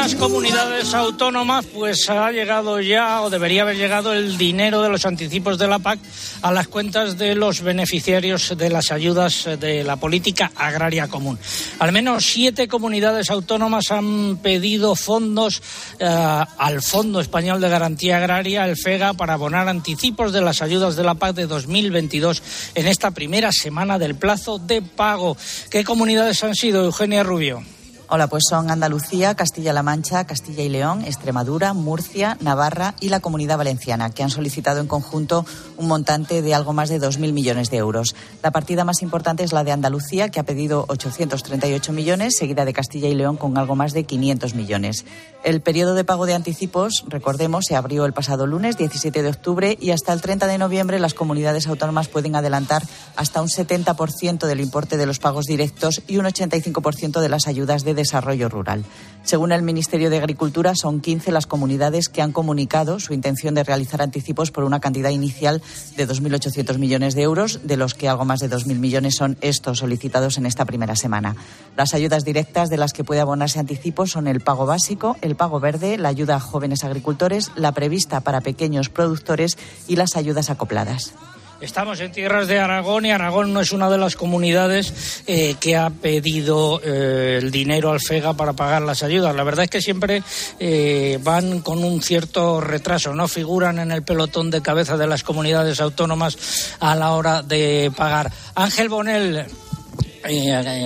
Algunas 0.06 0.30
comunidades 0.30 0.94
autónomas 0.94 1.66
pues 1.66 2.08
ha 2.08 2.30
llegado 2.30 2.80
ya 2.80 3.22
o 3.22 3.28
debería 3.28 3.62
haber 3.62 3.76
llegado 3.76 4.12
el 4.12 4.38
dinero 4.38 4.80
de 4.80 4.88
los 4.88 5.04
anticipos 5.04 5.58
de 5.58 5.66
la 5.66 5.80
PAC 5.80 5.98
a 6.42 6.52
las 6.52 6.68
cuentas 6.68 7.18
de 7.18 7.34
los 7.34 7.60
beneficiarios 7.60 8.56
de 8.56 8.70
las 8.70 8.92
ayudas 8.92 9.48
de 9.58 9.82
la 9.82 9.96
política 9.96 10.52
agraria 10.54 11.08
común. 11.08 11.40
Al 11.80 11.90
menos 11.90 12.24
siete 12.24 12.68
comunidades 12.68 13.30
autónomas 13.30 13.90
han 13.90 14.36
pedido 14.36 14.94
fondos 14.94 15.60
eh, 15.98 16.06
al 16.06 16.82
Fondo 16.82 17.18
Español 17.18 17.60
de 17.60 17.68
Garantía 17.68 18.18
Agraria, 18.18 18.64
el 18.64 18.76
FEGA, 18.76 19.14
para 19.14 19.34
abonar 19.34 19.68
anticipos 19.68 20.32
de 20.32 20.40
las 20.40 20.62
ayudas 20.62 20.94
de 20.94 21.02
la 21.02 21.16
PAC 21.16 21.34
de 21.34 21.48
2022 21.48 22.44
en 22.76 22.86
esta 22.86 23.10
primera 23.10 23.50
semana 23.50 23.98
del 23.98 24.14
plazo 24.14 24.60
de 24.60 24.82
pago. 24.82 25.36
¿Qué 25.68 25.82
comunidades 25.82 26.44
han 26.44 26.54
sido, 26.54 26.84
Eugenia 26.84 27.24
Rubio? 27.24 27.64
Hola, 28.08 28.28
pues 28.28 28.44
son 28.48 28.70
Andalucía, 28.70 29.34
Castilla-La 29.34 29.82
Mancha, 29.82 30.28
Castilla 30.28 30.62
y 30.62 30.68
León, 30.68 31.02
Extremadura, 31.02 31.72
Murcia, 31.72 32.38
Navarra 32.40 32.94
y 33.00 33.08
la 33.08 33.18
Comunidad 33.18 33.58
Valenciana, 33.58 34.10
que 34.10 34.22
han 34.22 34.30
solicitado 34.30 34.80
en 34.80 34.86
conjunto 34.86 35.44
un 35.76 35.88
montante 35.88 36.40
de 36.40 36.54
algo 36.54 36.72
más 36.72 36.88
de 36.88 37.00
2.000 37.00 37.32
millones 37.32 37.68
de 37.68 37.78
euros. 37.78 38.14
La 38.44 38.52
partida 38.52 38.84
más 38.84 39.02
importante 39.02 39.42
es 39.42 39.52
la 39.52 39.64
de 39.64 39.72
Andalucía, 39.72 40.28
que 40.28 40.38
ha 40.38 40.44
pedido 40.44 40.84
838 40.86 41.92
millones, 41.92 42.36
seguida 42.36 42.64
de 42.64 42.72
Castilla 42.72 43.08
y 43.08 43.16
León 43.16 43.36
con 43.36 43.58
algo 43.58 43.74
más 43.74 43.92
de 43.92 44.04
500 44.04 44.54
millones. 44.54 45.04
El 45.42 45.60
periodo 45.60 45.94
de 45.94 46.04
pago 46.04 46.26
de 46.26 46.34
anticipos, 46.34 47.04
recordemos, 47.08 47.64
se 47.66 47.74
abrió 47.74 48.04
el 48.04 48.12
pasado 48.12 48.46
lunes 48.46 48.76
17 48.76 49.20
de 49.20 49.28
octubre 49.28 49.76
y 49.80 49.90
hasta 49.90 50.12
el 50.12 50.20
30 50.20 50.46
de 50.46 50.58
noviembre 50.58 51.00
las 51.00 51.14
comunidades 51.14 51.66
autónomas 51.66 52.06
pueden 52.06 52.36
adelantar 52.36 52.84
hasta 53.16 53.42
un 53.42 53.48
70% 53.48 54.46
del 54.46 54.60
importe 54.60 54.96
de 54.96 55.06
los 55.06 55.18
pagos 55.18 55.46
directos 55.46 56.02
y 56.06 56.18
un 56.18 56.26
85% 56.26 57.20
de 57.20 57.28
las 57.28 57.48
ayudas 57.48 57.82
de 57.82 57.95
desarrollo 57.96 58.48
rural. 58.48 58.84
Según 59.26 59.50
el 59.50 59.62
Ministerio 59.62 60.08
de 60.08 60.18
Agricultura, 60.18 60.74
son 60.76 61.00
15 61.00 61.32
las 61.32 61.48
comunidades 61.48 62.08
que 62.08 62.22
han 62.22 62.30
comunicado 62.30 63.00
su 63.00 63.12
intención 63.12 63.56
de 63.56 63.64
realizar 63.64 64.00
anticipos 64.00 64.52
por 64.52 64.62
una 64.62 64.78
cantidad 64.78 65.10
inicial 65.10 65.62
de 65.96 66.06
2.800 66.06 66.78
millones 66.78 67.16
de 67.16 67.22
euros, 67.22 67.58
de 67.64 67.76
los 67.76 67.94
que 67.94 68.08
algo 68.08 68.24
más 68.24 68.38
de 68.38 68.48
2.000 68.48 68.78
millones 68.78 69.16
son 69.16 69.36
estos 69.40 69.78
solicitados 69.78 70.38
en 70.38 70.46
esta 70.46 70.64
primera 70.64 70.94
semana. 70.94 71.34
Las 71.76 71.92
ayudas 71.92 72.24
directas 72.24 72.70
de 72.70 72.76
las 72.76 72.92
que 72.92 73.02
puede 73.02 73.20
abonarse 73.20 73.58
anticipos 73.58 74.12
son 74.12 74.28
el 74.28 74.42
pago 74.42 74.64
básico, 74.64 75.16
el 75.22 75.34
pago 75.34 75.58
verde, 75.58 75.98
la 75.98 76.08
ayuda 76.08 76.36
a 76.36 76.40
jóvenes 76.40 76.84
agricultores, 76.84 77.50
la 77.56 77.72
prevista 77.72 78.20
para 78.20 78.42
pequeños 78.42 78.90
productores 78.90 79.58
y 79.88 79.96
las 79.96 80.14
ayudas 80.14 80.50
acopladas. 80.50 81.14
Estamos 81.60 82.00
en 82.00 82.12
tierras 82.12 82.48
de 82.48 82.58
Aragón 82.58 83.06
y 83.06 83.12
Aragón 83.12 83.54
no 83.54 83.62
es 83.62 83.72
una 83.72 83.88
de 83.88 83.96
las 83.96 84.14
comunidades 84.14 85.22
eh, 85.26 85.54
que 85.58 85.74
ha 85.74 85.88
pedido 85.88 86.82
eh, 86.84 87.38
el 87.40 87.50
dinero 87.50 87.90
al 87.90 88.00
FEGA 88.00 88.34
para 88.34 88.52
pagar 88.52 88.82
las 88.82 89.02
ayudas. 89.02 89.34
La 89.34 89.42
verdad 89.42 89.64
es 89.64 89.70
que 89.70 89.80
siempre 89.80 90.22
eh, 90.58 91.18
van 91.22 91.60
con 91.60 91.82
un 91.82 92.02
cierto 92.02 92.60
retraso, 92.60 93.14
no 93.14 93.26
figuran 93.26 93.78
en 93.78 93.90
el 93.90 94.02
pelotón 94.02 94.50
de 94.50 94.60
cabeza 94.60 94.98
de 94.98 95.06
las 95.06 95.22
comunidades 95.22 95.80
autónomas 95.80 96.76
a 96.78 96.94
la 96.94 97.12
hora 97.12 97.42
de 97.42 97.90
pagar. 97.96 98.30
Ángel 98.54 98.90
Bonel, 98.90 99.46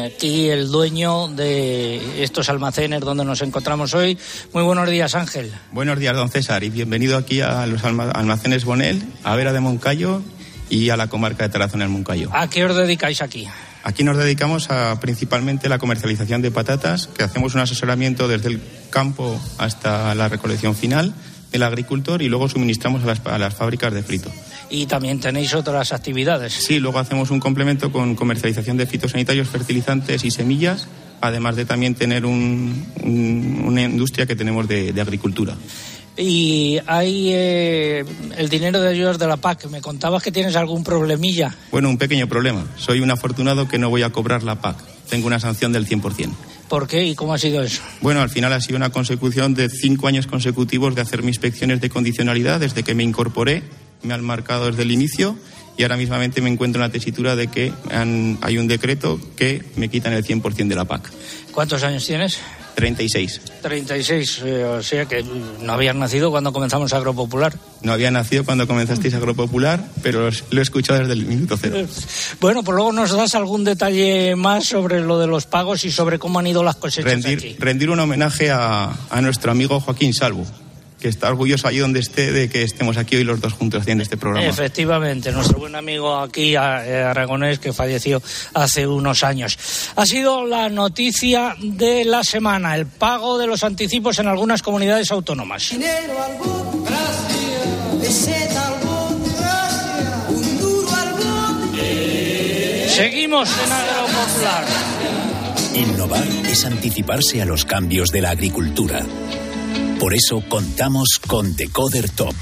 aquí 0.07 0.50
el 0.50 0.71
dueño 0.71 1.27
de 1.27 2.23
estos 2.23 2.49
almacenes 2.49 3.00
donde 3.00 3.25
nos 3.25 3.43
encontramos 3.43 3.93
hoy. 3.93 4.17
Muy 4.53 4.62
buenos 4.62 4.89
días, 4.89 5.17
Ángel. 5.17 5.50
Buenos 5.73 5.99
días, 5.99 6.15
don 6.15 6.31
César, 6.31 6.62
y 6.62 6.71
bienvenido 6.71 7.17
aquí 7.17 7.41
a 7.41 7.67
los 7.67 7.83
almacenes 7.83 8.65
Bonel, 8.65 9.03
a 9.25 9.35
Vera 9.35 9.53
de 9.53 9.59
Moncayo 9.59 10.23
y 10.71 10.89
a 10.89 10.97
la 10.97 11.09
comarca 11.09 11.45
de 11.45 11.50
Tarazona 11.50 11.85
del 11.85 11.93
Moncayo. 11.93 12.31
¿A 12.33 12.49
qué 12.49 12.65
os 12.65 12.75
dedicáis 12.75 13.21
aquí? 13.21 13.47
Aquí 13.83 14.05
nos 14.05 14.17
dedicamos 14.17 14.71
a 14.71 14.99
principalmente 15.00 15.69
la 15.69 15.79
comercialización 15.79 16.43
de 16.43 16.50
patatas, 16.50 17.09
que 17.09 17.23
hacemos 17.23 17.55
un 17.55 17.61
asesoramiento 17.61 18.29
desde 18.29 18.49
el 18.49 18.61
campo 18.91 19.41
hasta 19.59 20.15
la 20.15 20.29
recolección 20.29 20.75
final 20.75 21.12
del 21.50 21.62
agricultor 21.65 22.23
y 22.23 22.29
luego 22.29 22.49
suministramos 22.49 23.03
a 23.03 23.07
las, 23.07 23.27
a 23.27 23.39
las 23.39 23.55
fábricas 23.55 23.93
de 23.93 24.03
frito. 24.03 24.31
Y 24.69 24.87
también 24.87 25.19
tenéis 25.19 25.53
otras 25.55 25.93
actividades. 25.93 26.53
Sí, 26.53 26.79
luego 26.79 26.99
hacemos 26.99 27.31
un 27.31 27.41
complemento 27.41 27.91
con 27.91 28.15
comercialización 28.15 28.77
de 28.77 28.87
fitosanitarios, 28.87 29.49
fertilizantes 29.49 30.25
y 30.25 30.31
semillas, 30.31 30.87
además 31.21 31.57
de 31.57 31.65
también 31.65 31.95
tener 31.95 32.25
un, 32.25 32.87
un, 33.03 33.62
una 33.67 33.83
industria 33.83 34.27
que 34.27 34.37
tenemos 34.37 34.69
de, 34.69 34.93
de 34.93 35.00
agricultura 35.00 35.57
y 36.21 36.79
hay 36.87 37.31
eh, 37.33 38.05
el 38.37 38.49
dinero 38.49 38.81
de 38.81 38.91
ayudas 38.91 39.19
de 39.19 39.27
la 39.27 39.39
PAC. 39.39 39.67
Me 39.67 39.81
contabas 39.81 40.23
que 40.23 40.31
tienes 40.31 40.55
algún 40.55 40.85
problemilla. 40.85 41.55
Bueno, 41.73 41.89
un 41.89 41.99
pequeño 41.99 42.29
problema. 42.29 42.67
Soy 42.77 43.00
un 43.00 43.11
afortunado 43.11 43.67
que 43.67 43.79
no 43.79 43.89
voy 43.89 44.03
a 44.03 44.11
cobrar 44.11 44.43
la 44.43 44.61
PAC. 44.61 44.77
Tengo 45.09 45.27
una 45.27 45.41
sanción 45.41 45.73
del 45.73 45.89
100%. 45.89 46.31
¿Por 46.69 46.87
qué 46.87 47.05
y 47.05 47.15
cómo 47.15 47.35
ha 47.35 47.39
sido 47.39 47.62
eso? 47.62 47.83
Bueno, 48.00 48.21
al 48.21 48.31
final 48.31 48.53
ha 48.53 48.61
sido 48.61 48.77
una 48.77 48.91
consecución 48.91 49.55
de 49.55 49.69
cinco 49.69 50.07
años 50.07 50.27
consecutivos 50.27 50.95
de 50.95 51.00
hacer 51.00 51.23
mis 51.23 51.37
inspecciones 51.37 51.81
de 51.81 51.91
condicionalidad 51.91 52.61
desde 52.61 52.83
que 52.83 52.95
me 52.95 53.03
incorporé. 53.03 53.62
Me 54.03 54.15
han 54.15 54.23
marcado 54.23 54.67
desde 54.67 54.83
el 54.83 54.93
inicio 54.93 55.37
y 55.77 55.83
ahora 55.83 55.97
mismamente 55.97 56.43
me 56.43 56.50
encuentro 56.50 56.83
en 56.83 56.89
la 56.89 56.93
tesitura 56.93 57.35
de 57.35 57.49
que 57.49 57.73
han, 57.91 58.39
hay 58.43 58.59
un 58.59 58.69
decreto 58.69 59.19
que 59.37 59.65
me 59.77 59.89
quitan 59.89 60.12
el 60.12 60.25
100% 60.25 60.69
de 60.69 60.75
la 60.75 60.85
PAC. 60.85 61.11
¿Cuántos 61.53 61.83
años 61.83 62.07
tienes? 62.07 62.39
36. 62.81 63.41
36, 63.61 64.43
eh, 64.45 64.65
o 64.65 64.83
sea 64.83 65.05
que 65.05 65.23
no 65.23 65.73
habías 65.73 65.95
nacido 65.95 66.31
cuando 66.31 66.53
comenzamos 66.53 66.93
Agropopular. 66.95 67.55
No 67.83 67.93
había 67.93 68.11
nacido 68.11 68.45
cuando 68.45 68.67
comenzasteis 68.67 69.13
Agropopular, 69.15 69.85
pero 70.03 70.31
lo 70.51 70.59
he 70.59 70.63
escuchado 70.63 71.01
desde 71.01 71.13
el 71.13 71.27
minuto 71.27 71.57
cero. 71.61 71.77
Bueno, 72.41 72.63
pues 72.63 72.75
luego 72.75 72.93
nos 72.93 73.11
das 73.11 73.35
algún 73.35 73.65
detalle 73.65 74.35
más 74.35 74.65
sobre 74.65 75.01
lo 75.01 75.19
de 75.19 75.27
los 75.27 75.45
pagos 75.45 75.85
y 75.85 75.91
sobre 75.91 76.19
cómo 76.19 76.39
han 76.39 76.47
ido 76.47 76.63
las 76.63 76.77
cosechas 76.77 77.13
rendir, 77.13 77.39
aquí. 77.39 77.57
Rendir 77.59 77.91
un 77.91 78.01
homenaje 78.01 78.51
a, 78.51 78.91
a 79.11 79.21
nuestro 79.21 79.53
amigo 79.53 79.79
Joaquín 79.81 80.15
Salvo 80.15 80.47
que 81.00 81.09
está 81.09 81.28
orgulloso 81.28 81.66
allí 81.66 81.78
donde 81.78 82.00
esté 82.00 82.30
de 82.30 82.49
que 82.49 82.62
estemos 82.62 82.97
aquí 82.97 83.16
hoy 83.16 83.25
los 83.25 83.40
dos 83.40 83.54
juntos 83.54 83.80
haciendo 83.80 84.02
este 84.02 84.16
programa. 84.16 84.47
Efectivamente, 84.47 85.33
nuestro 85.33 85.59
buen 85.59 85.75
amigo 85.75 86.16
aquí, 86.16 86.54
aragonés, 86.57 87.59
que 87.59 87.73
falleció 87.73 88.23
hace 88.54 88.87
unos 88.87 89.25
años. 89.25 89.59
Ha 89.97 90.07
sido 90.07 90.45
la 90.47 90.69
noticia 90.69 91.57
de 91.59 92.04
la 92.04 92.23
semana, 92.23 92.76
el 92.76 92.87
pago 92.87 93.38
de 93.38 93.47
los 93.47 93.64
anticipos 93.64 94.19
en 94.19 94.28
algunas 94.28 94.62
comunidades 94.62 95.11
autónomas. 95.11 95.73
Seguimos 102.88 103.49
en 103.64 103.73
Agropopular. 103.73 104.64
Innovar 105.75 106.26
es 106.47 106.64
anticiparse 106.64 107.40
a 107.40 107.47
los 107.47 107.64
cambios 107.64 108.11
de 108.11 108.21
la 108.21 108.30
agricultura 108.30 109.07
por 110.00 110.14
eso 110.14 110.42
contamos 110.49 111.21
con 111.26 111.54
Decoder 111.54 112.09
Top, 112.09 112.35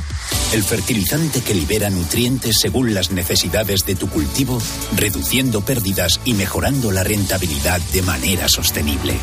el 0.53 0.63
fertilizante 0.63 1.41
que 1.41 1.55
libera 1.55 1.91
nutrientes 1.91 2.57
según 2.61 2.95
las 2.95 3.11
necesidades 3.11 3.85
de 3.85 3.97
tu 3.97 4.09
cultivo, 4.09 4.63
reduciendo 4.95 5.61
pérdidas 5.63 6.21
y 6.25 6.35
mejorando 6.35 6.93
la 6.93 7.03
rentabilidad 7.03 7.81
de 7.93 8.03
manera 8.03 8.49
sostenible. 8.49 9.17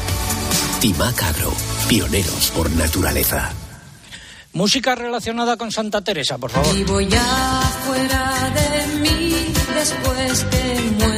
Timac 0.81 1.23
Agro, 1.23 1.53
pioneros 1.87 2.51
por 2.53 2.69
naturaleza. 2.71 3.53
Música 4.51 4.95
relacionada 4.95 5.55
con 5.55 5.71
Santa 5.71 6.01
Teresa, 6.01 6.37
por 6.37 6.51
favor. 6.51 6.75
Vivo 6.75 6.99
ya 6.99 7.61
fuera 7.85 8.53
de 8.53 8.99
mí 8.99 9.53
después 9.73 10.43
que 10.51 10.91
muero 10.97 11.14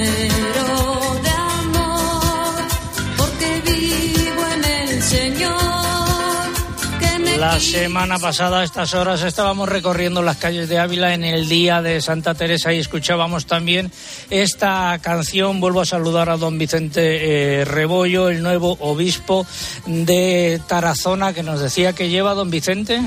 La 7.38 7.60
semana 7.60 8.17
pasada 8.17 8.62
a 8.62 8.63
estas 8.63 8.96
horas 8.96 9.22
estábamos 9.22 9.70
recorriendo 9.70 10.24
las 10.24 10.38
calles 10.38 10.67
de 10.70 10.79
Ávila 10.79 11.13
en 11.13 11.24
el 11.24 11.48
día 11.48 11.84
de 11.84 12.01
Santa 12.01 12.34
Teresa 12.34 12.74
y 12.74 12.79
escuchábamos 12.79 13.46
también 13.46 13.91
esta 14.32 14.98
canción. 15.03 15.60
Vuelvo 15.60 15.82
a 15.82 15.86
saludar 15.86 16.32
a 16.32 16.38
don 16.38 16.58
Vicente 16.58 17.60
eh, 17.62 17.65
Rebollo, 17.65 18.29
el 18.29 18.41
nuevo 18.41 18.75
obispo 18.79 19.46
de 19.86 20.60
Tarazona, 20.67 21.32
que 21.34 21.44
nos 21.44 21.62
decía 21.62 21.94
que 21.94 22.10
lleva 22.10 22.34
don 22.34 22.50
Vicente. 22.50 23.01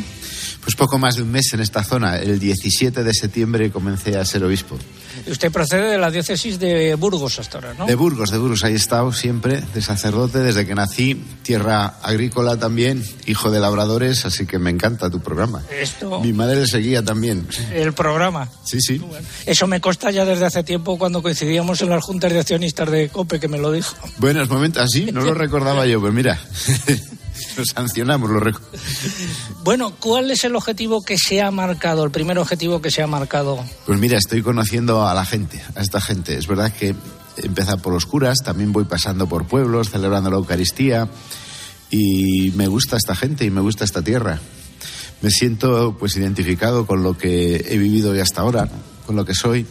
Pues 0.62 0.76
poco 0.76 0.96
más 0.98 1.16
de 1.16 1.22
un 1.22 1.32
mes 1.32 1.52
en 1.52 1.60
esta 1.60 1.82
zona. 1.82 2.16
El 2.18 2.38
17 2.38 3.02
de 3.02 3.14
septiembre 3.14 3.72
comencé 3.72 4.16
a 4.16 4.24
ser 4.24 4.44
obispo. 4.44 4.78
Usted 5.26 5.52
procede 5.52 5.90
de 5.90 5.98
la 5.98 6.10
diócesis 6.10 6.58
de 6.58 6.94
Burgos 6.94 7.38
hasta 7.38 7.58
ahora, 7.58 7.74
¿no? 7.74 7.86
De 7.86 7.94
Burgos, 7.94 8.30
de 8.30 8.38
Burgos. 8.38 8.64
Ahí 8.64 8.72
he 8.72 8.76
estado 8.76 9.12
siempre, 9.12 9.62
de 9.74 9.82
sacerdote, 9.82 10.38
desde 10.38 10.66
que 10.66 10.74
nací. 10.74 11.22
Tierra 11.42 11.98
agrícola 12.02 12.56
también, 12.58 13.04
hijo 13.26 13.50
de 13.50 13.60
labradores, 13.60 14.24
así 14.24 14.46
que 14.46 14.58
me 14.58 14.70
encanta 14.70 15.10
tu 15.10 15.20
programa. 15.20 15.62
Esto... 15.70 16.20
Mi 16.20 16.32
madre 16.32 16.60
le 16.60 16.66
seguía 16.66 17.04
también. 17.04 17.46
¿El 17.72 17.92
programa? 17.92 18.50
Sí, 18.64 18.80
sí. 18.80 19.00
Eso 19.46 19.66
me 19.66 19.80
consta 19.80 20.10
ya 20.10 20.24
desde 20.24 20.46
hace 20.46 20.62
tiempo 20.62 20.98
cuando 20.98 21.22
coincidíamos 21.22 21.80
en 21.82 21.90
las 21.90 22.02
juntas 22.04 22.32
de 22.32 22.40
accionistas 22.40 22.90
de 22.90 23.08
COPE, 23.08 23.40
que 23.40 23.48
me 23.48 23.58
lo 23.58 23.72
dijo. 23.72 23.94
Buenos 24.18 24.48
momentos, 24.48 24.82
así, 24.82 25.10
no 25.12 25.22
lo 25.22 25.34
recordaba 25.34 25.86
yo, 25.86 26.00
pues 26.00 26.12
mira. 26.12 26.38
lo 27.56 27.64
sancionamos, 27.64 28.30
lo 28.30 28.40
recuerdo. 28.40 28.68
Bueno, 29.62 29.92
¿cuál 30.00 30.30
es 30.30 30.44
el 30.44 30.56
objetivo 30.56 31.02
que 31.02 31.18
se 31.18 31.42
ha 31.42 31.50
marcado, 31.50 32.04
el 32.04 32.10
primer 32.10 32.38
objetivo 32.38 32.80
que 32.80 32.90
se 32.90 33.02
ha 33.02 33.06
marcado? 33.06 33.62
Pues 33.86 33.98
mira, 33.98 34.16
estoy 34.16 34.42
conociendo 34.42 35.06
a 35.06 35.14
la 35.14 35.24
gente, 35.24 35.62
a 35.74 35.80
esta 35.80 36.00
gente. 36.00 36.36
Es 36.36 36.46
verdad 36.46 36.72
que 36.72 36.94
empieza 37.36 37.76
por 37.76 37.92
los 37.92 38.06
curas, 38.06 38.38
también 38.44 38.72
voy 38.72 38.84
pasando 38.84 39.28
por 39.28 39.46
pueblos, 39.46 39.90
celebrando 39.90 40.30
la 40.30 40.36
Eucaristía. 40.36 41.08
y 41.90 42.52
me 42.52 42.68
gusta 42.68 42.96
esta 42.96 43.16
gente 43.16 43.44
y 43.44 43.50
me 43.50 43.60
gusta 43.60 43.84
esta 43.84 44.02
tierra. 44.02 44.40
Me 45.22 45.30
siento 45.30 45.96
pues 45.98 46.16
identificado 46.16 46.86
con 46.86 47.02
lo 47.02 47.18
que 47.18 47.66
he 47.68 47.76
vivido 47.76 48.16
y 48.16 48.20
hasta 48.20 48.40
ahora, 48.40 48.68
con 49.06 49.16
lo 49.16 49.24
que 49.24 49.34
soy 49.34 49.66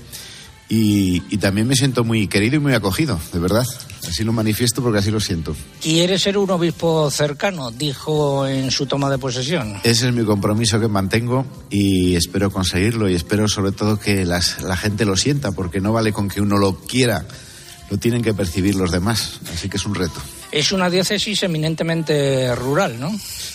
y, 0.69 1.23
y 1.29 1.37
también 1.37 1.67
me 1.67 1.75
siento 1.75 2.03
muy 2.03 2.27
querido 2.27 2.57
y 2.57 2.59
muy 2.59 2.73
acogido, 2.73 3.19
de 3.33 3.39
verdad. 3.39 3.65
Así 4.07 4.23
lo 4.23 4.31
manifiesto 4.31 4.81
porque 4.81 4.99
así 4.99 5.11
lo 5.11 5.19
siento. 5.19 5.55
Quiere 5.81 6.17
ser 6.19 6.37
un 6.37 6.49
obispo 6.51 7.09
cercano, 7.11 7.69
dijo 7.71 8.47
en 8.47 8.71
su 8.71 8.85
toma 8.85 9.09
de 9.09 9.17
posesión. 9.17 9.75
Ese 9.83 10.07
es 10.07 10.13
mi 10.13 10.23
compromiso 10.23 10.79
que 10.79 10.87
mantengo 10.87 11.45
y 11.69 12.15
espero 12.15 12.49
conseguirlo 12.51 13.09
y 13.09 13.15
espero 13.15 13.47
sobre 13.47 13.71
todo 13.71 13.99
que 13.99 14.25
las- 14.25 14.61
la 14.61 14.77
gente 14.77 15.05
lo 15.05 15.17
sienta 15.17 15.51
porque 15.51 15.81
no 15.81 15.91
vale 15.93 16.13
con 16.13 16.29
que 16.29 16.39
uno 16.41 16.57
lo 16.57 16.75
quiera, 16.79 17.25
lo 17.91 17.97
tienen 17.97 18.21
que 18.21 18.33
percibir 18.33 18.75
los 18.75 18.91
demás, 18.91 19.39
así 19.53 19.67
que 19.69 19.77
es 19.77 19.85
un 19.85 19.95
reto. 19.95 20.19
Es 20.51 20.71
una 20.71 20.89
diócesis 20.89 21.43
eminentemente 21.43 22.55
rural, 22.55 22.99
¿no? 22.99 23.11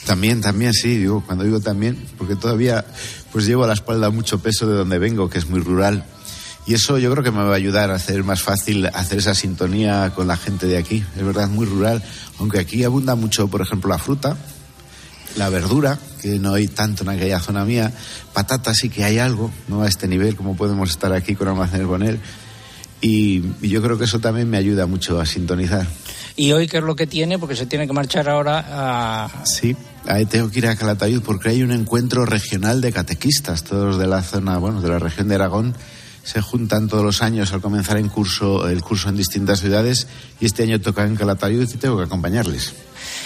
También, 0.06 0.40
también, 0.40 0.73
sí, 0.73 0.97
digo, 0.99 1.23
cuando 1.25 1.42
digo 1.44 1.61
también, 1.61 1.97
porque 2.18 2.37
todavía 2.37 2.85
pues 3.33 3.47
llevo 3.47 3.64
a 3.64 3.66
la 3.66 3.75
espalda 3.75 4.11
mucho 4.11 4.38
peso 4.40 4.66
de 4.68 4.76
donde 4.76 4.99
vengo, 4.99 5.28
que 5.28 5.38
es 5.38 5.49
muy 5.49 5.61
rural. 5.61 6.04
Y 6.66 6.75
eso 6.75 6.99
yo 6.99 7.11
creo 7.11 7.23
que 7.23 7.30
me 7.30 7.42
va 7.42 7.52
a 7.52 7.56
ayudar 7.56 7.90
a 7.90 7.97
hacer 7.97 8.25
más 8.25 8.42
fácil 8.42 8.87
hacer 8.87 9.18
esa 9.18 9.35
sintonía 9.35 10.12
con 10.14 10.26
la 10.26 10.37
gente 10.37 10.66
de 10.66 10.78
aquí. 10.78 11.04
Es 11.16 11.25
verdad, 11.25 11.49
muy 11.49 11.66
rural, 11.66 12.02
aunque 12.38 12.59
aquí 12.59 12.85
abunda 12.85 13.14
mucho, 13.14 13.49
por 13.49 13.61
ejemplo, 13.61 13.90
la 13.90 13.99
fruta, 13.99 14.37
la 15.37 15.50
verdura, 15.50 15.99
que 16.23 16.38
no 16.38 16.54
hay 16.54 16.68
tanto 16.68 17.02
en 17.02 17.11
aquella 17.11 17.38
zona 17.40 17.64
mía, 17.64 17.92
patatas 18.33 18.78
sí 18.78 18.88
que 18.88 19.04
hay 19.04 19.18
algo, 19.18 19.50
no 19.68 19.83
a 19.83 19.88
este 19.88 20.09
nivel 20.09 20.37
como 20.37 20.56
podemos 20.56 20.88
estar 20.88 21.12
aquí 21.12 21.35
con 21.35 21.49
Almacenes 21.49 21.87
Bonel. 21.87 22.18
Y, 23.02 23.42
y 23.61 23.68
yo 23.68 23.83
creo 23.83 23.99
que 23.99 24.04
eso 24.04 24.18
también 24.18 24.49
me 24.49 24.56
ayuda 24.56 24.87
mucho 24.87 25.21
a 25.21 25.26
sintonizar. 25.26 25.87
Y 26.37 26.52
hoy, 26.52 26.66
¿qué 26.66 26.78
es 26.78 26.83
lo 26.83 26.97
que 26.97 27.06
tiene? 27.06 27.38
Porque 27.38 27.54
se 27.54 27.66
tiene 27.66 27.87
que 27.87 27.92
marchar 27.92 28.28
ahora 28.28 28.64
a... 28.68 29.44
Sí, 29.44 29.76
ahí 30.06 30.26
tengo 30.26 30.50
que 30.50 30.59
ir 30.59 30.66
a 30.66 30.75
Calatayud 30.75 31.23
porque 31.23 31.50
hay 31.50 31.62
un 31.62 31.71
encuentro 31.71 32.26
regional 32.26 32.80
de 32.80 32.92
catequistas, 32.92 33.62
todos 33.62 33.99
de 33.99 34.06
la 34.09 34.23
zona, 34.23 34.59
bueno, 34.59 34.80
de 34.80 34.88
la 34.88 34.99
región 34.99 35.28
de 35.28 35.37
Aragón. 35.37 35.76
Se 36.24 36.40
juntan 36.40 36.88
todos 36.88 37.04
los 37.04 37.22
años 37.22 37.52
al 37.52 37.60
comenzar 37.60 37.98
en 37.98 38.08
curso, 38.08 38.66
el 38.68 38.82
curso 38.82 39.10
en 39.10 39.16
distintas 39.16 39.60
ciudades 39.60 40.06
y 40.40 40.46
este 40.46 40.62
año 40.62 40.80
toca 40.80 41.04
en 41.04 41.16
Calatayud 41.16 41.68
y 41.72 41.76
tengo 41.76 41.98
que 41.98 42.04
acompañarles. 42.04 42.72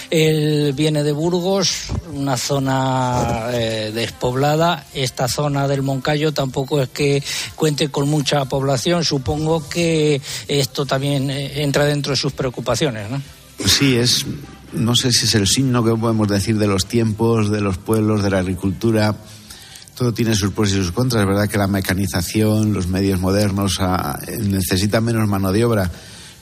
Él 0.09 0.73
viene 0.73 1.03
de 1.03 1.11
Burgos, 1.11 1.85
una 2.13 2.35
zona 2.35 3.47
eh, 3.51 3.91
despoblada. 3.93 4.85
Esta 4.93 5.27
zona 5.27 5.67
del 5.67 5.83
Moncayo 5.83 6.33
tampoco 6.33 6.81
es 6.81 6.89
que 6.89 7.23
cuente 7.55 7.89
con 7.89 8.09
mucha 8.09 8.43
población. 8.45 9.05
Supongo 9.05 9.69
que 9.69 10.21
esto 10.47 10.85
también 10.85 11.29
eh, 11.29 11.61
entra 11.63 11.85
dentro 11.85 12.11
de 12.11 12.17
sus 12.17 12.33
preocupaciones, 12.33 13.09
¿no? 13.09 13.21
Sí, 13.65 13.95
es, 13.95 14.25
no 14.73 14.95
sé 14.95 15.11
si 15.11 15.25
es 15.25 15.35
el 15.35 15.47
signo 15.47 15.83
que 15.83 15.91
podemos 15.91 16.27
decir 16.27 16.57
de 16.57 16.67
los 16.67 16.85
tiempos, 16.85 17.49
de 17.49 17.61
los 17.61 17.77
pueblos, 17.77 18.23
de 18.23 18.29
la 18.31 18.39
agricultura. 18.39 19.15
Todo 19.99 20.13
tiene 20.13 20.33
sus 20.33 20.53
pros 20.53 20.71
y 20.71 20.75
sus 20.75 20.93
contras. 20.93 21.23
Es 21.23 21.27
verdad 21.27 21.49
que 21.49 21.57
la 21.57 21.67
mecanización, 21.67 22.71
los 22.71 22.87
medios 22.87 23.19
modernos 23.19 23.79
ah, 23.81 24.17
necesitan 24.39 25.03
menos 25.03 25.27
mano 25.27 25.51
de 25.51 25.65
obra, 25.65 25.91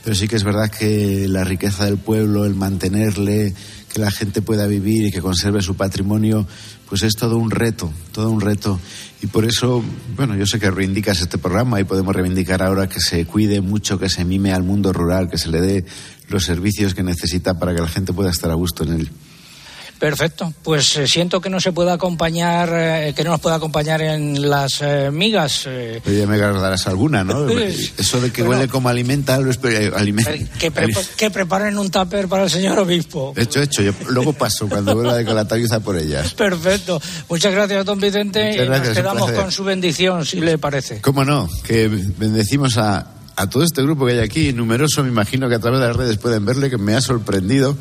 pero 0.04 0.16
sí 0.16 0.28
que 0.28 0.36
es 0.36 0.44
verdad 0.44 0.70
que 0.70 1.28
la 1.28 1.44
riqueza 1.44 1.86
del 1.86 1.98
pueblo, 1.98 2.46
el 2.46 2.54
mantenerle, 2.54 3.56
que 3.92 4.00
la 4.00 4.12
gente 4.12 4.44
pueda 4.44 4.68
vivir 4.68 5.08
y 5.08 5.12
que 5.12 5.22
conserve 5.22 5.64
su 5.64 5.76
patrimonio, 5.76 6.46
pues 6.88 7.02
es 7.02 7.16
todo 7.16 7.40
un 7.40 7.50
reto, 7.50 7.92
todo 8.12 8.30
un 8.30 8.42
reto. 8.42 8.80
Y 9.24 9.26
por 9.26 9.44
eso, 9.44 9.84
bueno, 10.16 10.36
yo 10.36 10.46
sé 10.46 10.60
que 10.60 10.70
reivindicas 10.70 11.20
este 11.20 11.40
programa 11.40 11.82
y 11.82 11.84
podemos 11.84 12.16
reivindicar 12.16 12.62
ahora 12.62 12.88
que 12.88 13.00
se 13.00 13.26
cuide 13.26 13.62
mucho, 13.62 13.98
que 13.98 14.08
se 14.08 14.24
mime 14.24 14.54
al 14.54 14.62
mundo 14.62 14.94
rural, 14.94 15.32
que 15.32 15.40
se 15.40 15.50
le 15.50 15.62
dé 15.62 15.84
los 16.30 16.44
servicios 16.44 16.94
que 16.94 17.02
necesita 17.02 17.58
para 17.58 17.74
que 17.74 17.82
la 17.82 17.88
gente 17.88 18.14
pueda 18.14 18.30
estar 18.30 18.52
a 18.52 18.54
gusto 18.54 18.84
en 18.84 18.94
él. 18.94 19.10
Perfecto. 20.00 20.54
Pues 20.64 20.96
eh, 20.98 21.08
siento 21.08 21.42
que 21.42 21.50
no 21.50 21.60
se 21.60 21.72
pueda 21.72 21.94
acompañar, 21.94 22.70
eh, 22.74 23.14
que 23.16 23.24
no 23.24 23.32
nos 23.32 23.40
pueda 23.40 23.56
acompañar 23.56 24.02
en 24.02 24.50
las 24.50 24.80
eh, 24.82 25.10
migas. 25.12 25.64
eh, 25.66 26.02
Pero 26.04 26.18
ya 26.20 26.28
me 26.28 26.38
darás 26.38 26.88
alguna, 26.88 27.24
¿no? 27.24 27.48
Eso 27.98 28.22
de 28.22 28.32
que 28.32 28.44
Bueno. 28.44 28.60
huele 28.62 28.72
como 28.72 28.90
alimenta, 28.90 29.40
lo 29.40 29.52
espe- 29.52 29.94
alimenta. 29.96 30.34
que, 30.60 30.72
prepa- 30.72 31.06
que 31.18 31.32
preparen 31.32 31.78
un 31.78 31.90
tupper 31.90 32.28
para 32.28 32.44
el 32.44 32.50
señor 32.50 32.78
obispo. 32.80 33.34
Hecho, 33.36 33.62
hecho. 33.62 33.82
Yo 33.82 33.94
luego 34.10 34.34
paso 34.34 34.68
cuando 34.70 34.94
vuelva 34.94 35.16
de 35.16 35.26
Calatayud 35.26 35.72
a 35.72 35.80
por 35.80 35.98
ellas. 35.98 36.34
Perfecto. 36.36 37.02
Muchas 37.30 37.54
gracias, 37.54 37.86
don 37.86 38.00
Vicente. 38.00 38.44
Muchas 38.50 38.64
y 38.64 38.66
gracias, 38.68 38.88
nos 38.90 38.98
quedamos 38.98 39.32
con 39.32 39.52
su 39.52 39.64
bendición, 39.64 40.26
si 40.26 40.40
le 40.40 40.58
parece. 40.58 41.02
¿Cómo 41.02 41.26
no? 41.26 41.50
Que 41.64 41.88
bendecimos 41.88 42.78
a, 42.78 43.08
a 43.36 43.50
todo 43.50 43.64
este 43.64 43.82
grupo 43.82 44.06
que 44.06 44.14
hay 44.14 44.20
aquí, 44.20 44.54
numeroso, 44.54 45.04
me 45.04 45.10
imagino 45.10 45.50
que 45.50 45.56
a 45.56 45.60
través 45.60 45.80
de 45.80 45.88
las 45.88 45.96
redes 45.96 46.18
pueden 46.18 46.46
verle, 46.46 46.70
que 46.70 46.78
me 46.78 46.96
ha 46.96 47.02
sorprendido. 47.02 47.76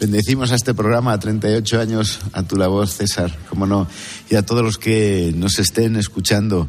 Bendecimos 0.00 0.50
a 0.50 0.54
este 0.54 0.72
programa 0.72 1.12
a 1.12 1.20
38 1.20 1.78
años, 1.78 2.20
a 2.32 2.42
tu 2.42 2.56
la 2.56 2.68
voz, 2.68 2.96
César, 2.96 3.36
cómo 3.50 3.66
no, 3.66 3.86
y 4.30 4.36
a 4.36 4.42
todos 4.42 4.64
los 4.64 4.78
que 4.78 5.30
nos 5.36 5.58
estén 5.58 5.96
escuchando 5.96 6.68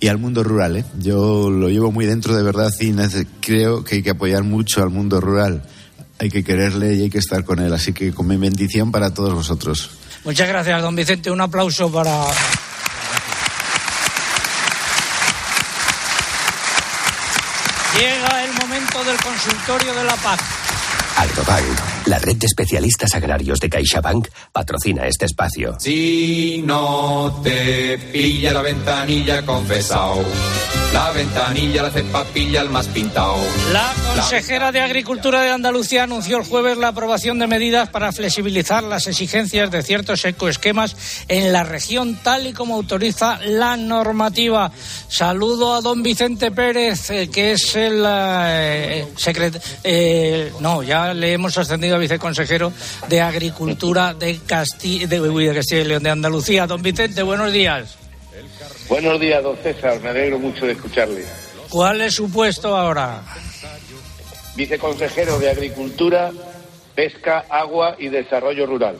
y 0.00 0.08
al 0.08 0.18
mundo 0.18 0.42
rural. 0.42 0.76
¿eh? 0.76 0.84
Yo 0.98 1.48
lo 1.48 1.68
llevo 1.68 1.92
muy 1.92 2.06
dentro 2.06 2.34
de 2.34 2.42
verdad 2.42 2.72
y 2.80 2.92
creo 3.40 3.84
que 3.84 3.94
hay 3.94 4.02
que 4.02 4.10
apoyar 4.10 4.42
mucho 4.42 4.82
al 4.82 4.90
mundo 4.90 5.20
rural. 5.20 5.62
Hay 6.18 6.28
que 6.28 6.42
quererle 6.42 6.96
y 6.96 7.02
hay 7.02 7.10
que 7.10 7.18
estar 7.18 7.44
con 7.44 7.60
él. 7.60 7.72
Así 7.72 7.92
que 7.92 8.12
con 8.12 8.26
mi 8.26 8.36
bendición 8.36 8.90
para 8.90 9.14
todos 9.14 9.32
vosotros. 9.32 9.90
Muchas 10.24 10.48
gracias, 10.48 10.82
don 10.82 10.96
Vicente. 10.96 11.30
Un 11.30 11.40
aplauso 11.40 11.90
para. 11.90 12.26
Llega 17.96 18.44
el 18.44 18.52
momento 18.54 19.04
del 19.04 19.16
consultorio 19.18 19.94
de 19.94 20.04
la 20.04 20.16
paz. 20.16 20.61
Agrobank, 21.16 22.06
la 22.06 22.18
red 22.18 22.36
de 22.36 22.46
especialistas 22.46 23.14
agrarios 23.14 23.60
de 23.60 23.68
CaixaBank, 23.68 24.28
patrocina 24.52 25.06
este 25.06 25.26
espacio. 25.26 25.76
Si 25.78 26.62
no 26.64 27.40
te 27.42 27.98
pilla 28.12 28.52
la 28.52 28.62
ventanilla, 28.62 29.44
confesao. 29.44 30.22
La 30.92 31.10
ventanilla 31.10 31.82
la 31.82 31.88
hace 31.88 32.02
papilla 32.04 32.60
el 32.60 32.68
más 32.68 32.86
pintao. 32.88 33.38
La 33.72 33.92
consejera 34.14 34.72
de 34.72 34.80
Agricultura 34.82 35.40
de 35.40 35.50
Andalucía 35.50 36.02
anunció 36.02 36.36
el 36.38 36.44
jueves 36.44 36.76
la 36.76 36.88
aprobación 36.88 37.38
de 37.38 37.46
medidas 37.46 37.88
para 37.88 38.12
flexibilizar 38.12 38.82
las 38.82 39.06
exigencias 39.06 39.70
de 39.70 39.82
ciertos 39.82 40.22
ecoesquemas 40.26 41.24
en 41.28 41.50
la 41.52 41.62
región, 41.64 42.18
tal 42.22 42.46
y 42.46 42.52
como 42.52 42.74
autoriza 42.74 43.38
la 43.42 43.78
normativa. 43.78 44.70
Saludo 45.08 45.74
a 45.74 45.80
don 45.80 46.02
Vicente 46.02 46.50
Pérez, 46.50 47.08
eh, 47.10 47.30
que 47.32 47.52
es 47.52 47.74
el 47.74 48.04
eh, 48.06 49.06
secret- 49.16 49.62
eh, 49.84 50.52
no, 50.60 50.82
ya 50.82 51.01
le 51.14 51.32
hemos 51.32 51.56
ascendido 51.58 51.96
a 51.96 51.98
viceconsejero 51.98 52.72
de 53.08 53.20
Agricultura 53.20 54.14
de 54.14 54.38
Castilla, 54.46 55.06
de, 55.06 55.20
uy, 55.20 55.46
de 55.46 55.54
Castilla 55.54 55.80
y 55.82 55.84
León 55.84 56.02
de 56.02 56.10
Andalucía. 56.10 56.66
Don 56.66 56.82
Vicente, 56.82 57.22
buenos 57.22 57.52
días. 57.52 57.96
Buenos 58.88 59.20
días, 59.20 59.42
don 59.42 59.56
César. 59.62 60.00
Me 60.00 60.10
alegro 60.10 60.38
mucho 60.38 60.66
de 60.66 60.72
escucharle. 60.72 61.24
¿Cuál 61.68 62.00
es 62.02 62.14
su 62.14 62.30
puesto 62.30 62.76
ahora? 62.76 63.22
Viceconsejero 64.54 65.38
de 65.38 65.50
Agricultura, 65.50 66.30
Pesca, 66.94 67.44
Agua 67.48 67.96
y 67.98 68.08
Desarrollo 68.08 68.66
Rural 68.66 68.98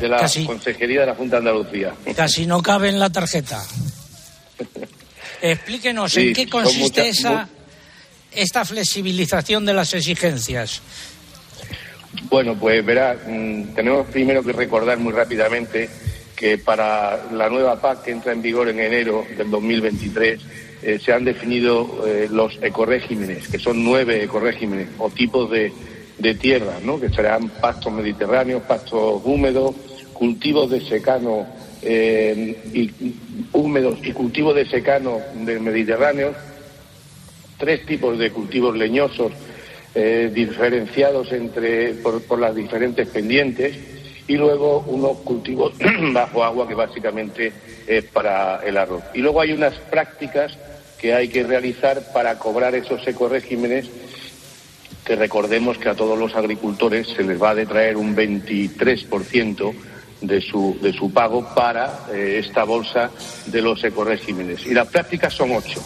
de 0.00 0.08
la 0.08 0.18
Casi. 0.18 0.44
Consejería 0.44 1.00
de 1.00 1.06
la 1.06 1.14
Junta 1.14 1.36
de 1.36 1.48
Andalucía. 1.48 1.94
Casi 2.14 2.46
no 2.46 2.62
cabe 2.62 2.88
en 2.90 2.98
la 2.98 3.10
tarjeta. 3.10 3.62
Explíquenos 5.42 6.12
Sí, 6.12 6.28
en 6.28 6.32
qué 6.34 6.48
consiste 6.48 7.02
muchas- 7.02 7.18
esa 7.18 7.48
esta 8.32 8.64
flexibilización 8.66 9.64
de 9.64 9.72
las 9.72 9.94
exigencias. 9.94 10.82
Bueno, 12.24 12.56
pues 12.58 12.84
verá, 12.84 13.16
mm, 13.26 13.74
tenemos 13.74 14.06
primero 14.08 14.42
que 14.42 14.52
recordar 14.52 14.98
muy 14.98 15.12
rápidamente 15.12 15.88
que 16.34 16.58
para 16.58 17.30
la 17.32 17.48
nueva 17.48 17.80
PAC 17.80 18.02
que 18.02 18.10
entra 18.10 18.32
en 18.32 18.42
vigor 18.42 18.68
en 18.68 18.80
enero 18.80 19.24
del 19.36 19.50
2023 19.50 20.40
eh, 20.82 20.98
se 21.02 21.12
han 21.12 21.24
definido 21.24 22.04
eh, 22.06 22.28
los 22.30 22.58
ecoregímenes, 22.62 23.48
que 23.48 23.58
son 23.58 23.82
nueve 23.82 24.22
ecoregímenes 24.22 24.88
o 24.98 25.08
tipos 25.08 25.50
de, 25.50 25.72
de 26.18 26.34
tierra, 26.34 26.78
¿no? 26.84 27.00
que 27.00 27.08
serán 27.08 27.48
pastos 27.48 27.92
mediterráneos, 27.92 28.62
pastos 28.62 29.22
húmedos, 29.24 29.74
cultivos 30.12 30.70
de 30.70 30.80
secano 30.80 31.46
eh, 31.82 32.56
y, 32.72 32.90
húmedos 33.52 33.98
y 34.02 34.12
cultivos 34.12 34.54
de 34.54 34.66
secano 34.66 35.20
del 35.44 35.60
Mediterráneo, 35.60 36.34
tres 37.58 37.84
tipos 37.86 38.18
de 38.18 38.30
cultivos 38.30 38.76
leñosos 38.76 39.32
eh, 39.98 40.30
diferenciados 40.30 41.32
entre 41.32 41.94
por, 41.94 42.38
las 42.38 42.54
diferentes 42.54 43.08
pendientes 43.08 43.74
y 44.28 44.36
luego 44.36 44.84
unos 44.88 45.16
cultivos 45.20 45.72
bajo 46.12 46.44
agua 46.44 46.68
que 46.68 46.74
básicamente 46.74 47.50
es 47.86 48.04
para 48.04 48.60
el 48.62 48.76
arroz. 48.76 49.02
Y 49.14 49.20
luego 49.20 49.40
hay 49.40 49.52
unas 49.52 49.72
prácticas 49.90 50.58
que 50.98 51.14
hay 51.14 51.28
que 51.28 51.44
realizar 51.44 52.12
para 52.12 52.38
cobrar 52.38 52.74
esos 52.74 53.08
ecoregímenes 53.08 53.88
que 55.02 55.16
recordemos 55.16 55.78
que 55.78 55.88
a 55.88 55.94
todos 55.94 56.18
los 56.18 56.34
agricultores 56.34 57.06
se 57.08 57.24
les 57.24 57.42
va 57.42 57.50
a 57.50 57.54
detraer 57.54 57.96
un 57.96 58.14
23% 58.14 59.72
de 60.20 60.40
su, 60.42 60.76
de 60.82 60.92
su 60.92 61.10
pago 61.10 61.54
para 61.54 62.00
eh, 62.12 62.42
esta 62.44 62.64
bolsa 62.64 63.10
de 63.46 63.62
los 63.62 63.82
ecoregímenes. 63.82 64.66
Y 64.66 64.74
las 64.74 64.88
prácticas 64.88 65.32
son 65.32 65.52
ocho. 65.52 65.80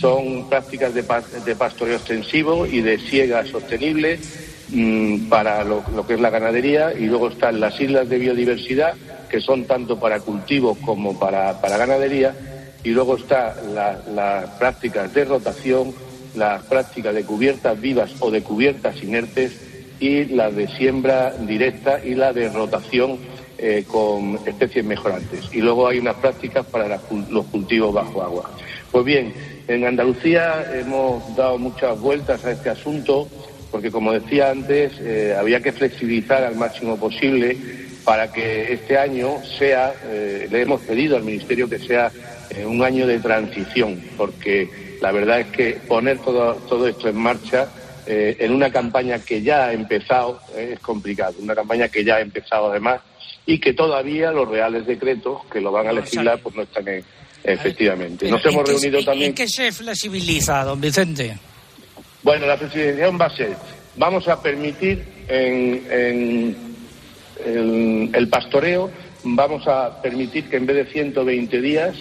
Son 0.00 0.48
prácticas 0.48 0.94
de, 0.94 1.04
pa- 1.04 1.22
de 1.22 1.56
pastoreo 1.56 1.96
extensivo 1.96 2.66
y 2.66 2.80
de 2.82 2.98
siega 2.98 3.44
sostenible, 3.46 4.20
mm, 4.68 5.28
para 5.28 5.64
lo, 5.64 5.84
que 6.06 6.14
es 6.14 6.20
la 6.20 6.30
ganadería 6.30 6.92
y 6.96 7.06
luego 7.06 7.28
están 7.28 7.60
las 7.60 7.80
islas 7.80 8.08
de 8.08 8.18
biodiversidad 8.18 8.96
que 9.28 9.40
son 9.40 9.66
tanto 9.66 9.98
para 9.98 10.20
cultivos 10.20 10.78
como 10.78 11.18
para, 11.18 11.60
para 11.60 11.76
ganadería 11.78 12.36
y 12.82 12.90
luego 12.90 13.16
está 13.16 13.56
la- 13.62 14.00
las 14.06 14.50
prácticas 14.58 15.12
de 15.12 15.24
rotación, 15.24 15.94
las 16.34 16.62
prácticas 16.64 17.14
de 17.14 17.24
cubiertas 17.24 17.80
vivas 17.80 18.14
o 18.20 18.30
de 18.30 18.42
cubiertas 18.42 19.02
inertes 19.02 19.52
y 19.98 20.26
las 20.26 20.54
de 20.54 20.68
siembra 20.68 21.32
directa 21.38 22.00
y 22.04 22.14
la 22.14 22.32
de 22.32 22.50
rotación 22.50 23.20
eh, 23.58 23.84
con 23.86 24.38
especies 24.44 24.84
mejorantes. 24.84 25.46
Y 25.50 25.60
luego 25.62 25.88
hay 25.88 25.98
unas 25.98 26.16
prácticas 26.16 26.66
para 26.66 27.00
los 27.30 27.46
cultivos 27.46 27.94
bajo 27.94 28.22
agua. 28.22 28.50
Pues 28.90 29.04
bien, 29.06 29.34
en 29.68 29.84
Andalucía 29.84 30.64
hemos 30.74 31.34
dado 31.36 31.58
muchas 31.58 31.98
vueltas 32.00 32.44
a 32.44 32.52
este 32.52 32.70
asunto 32.70 33.28
porque, 33.70 33.90
como 33.90 34.12
decía 34.12 34.50
antes, 34.50 34.92
eh, 35.00 35.34
había 35.38 35.60
que 35.60 35.72
flexibilizar 35.72 36.44
al 36.44 36.54
máximo 36.56 36.96
posible 36.96 37.56
para 38.04 38.30
que 38.32 38.72
este 38.72 38.96
año 38.96 39.42
sea, 39.58 39.92
eh, 40.04 40.46
le 40.50 40.62
hemos 40.62 40.80
pedido 40.82 41.16
al 41.16 41.24
Ministerio 41.24 41.68
que 41.68 41.80
sea 41.80 42.10
eh, 42.50 42.64
un 42.64 42.82
año 42.82 43.06
de 43.06 43.18
transición, 43.18 44.00
porque 44.16 44.70
la 45.02 45.10
verdad 45.10 45.40
es 45.40 45.46
que 45.48 45.72
poner 45.88 46.18
todo, 46.20 46.54
todo 46.68 46.86
esto 46.86 47.08
en 47.08 47.16
marcha 47.16 47.68
en 48.08 48.52
una 48.52 48.70
campaña 48.70 49.18
que 49.18 49.42
ya 49.42 49.66
ha 49.66 49.72
empezado 49.72 50.38
es 50.56 50.78
complicado, 50.78 51.34
una 51.40 51.56
campaña 51.56 51.88
que 51.88 52.04
ya 52.04 52.14
ha 52.16 52.20
empezado 52.20 52.70
además 52.70 53.00
y 53.46 53.58
que 53.58 53.72
todavía 53.72 54.30
los 54.30 54.48
reales 54.48 54.86
decretos 54.86 55.44
que 55.50 55.60
lo 55.60 55.72
van 55.72 55.88
a 55.88 55.92
legislar 55.92 56.38
pues 56.40 56.54
no 56.54 56.62
están 56.62 56.86
en- 56.86 57.04
efectivamente. 57.52 58.28
Nos 58.30 58.44
¿En 58.44 58.52
hemos 58.52 58.68
reunido 58.68 59.02
también. 59.04 59.28
¿En 59.30 59.34
qué 59.34 59.48
se 59.48 59.72
flexibiliza, 59.72 60.64
don 60.64 60.80
Vicente? 60.80 61.36
Bueno, 62.22 62.46
la 62.46 62.56
flexibilización 62.56 63.18
va 63.20 63.26
a 63.26 63.36
ser, 63.36 63.56
vamos 63.96 64.26
a 64.28 64.42
permitir 64.42 65.04
en, 65.28 65.86
en- 65.90 66.56
en 67.44 68.10
el 68.14 68.28
pastoreo, 68.28 68.90
vamos 69.22 69.66
a 69.68 70.00
permitir 70.02 70.48
que 70.48 70.56
en 70.56 70.66
vez 70.66 70.76
de 70.76 70.86
120 70.86 71.60
días 71.60 71.94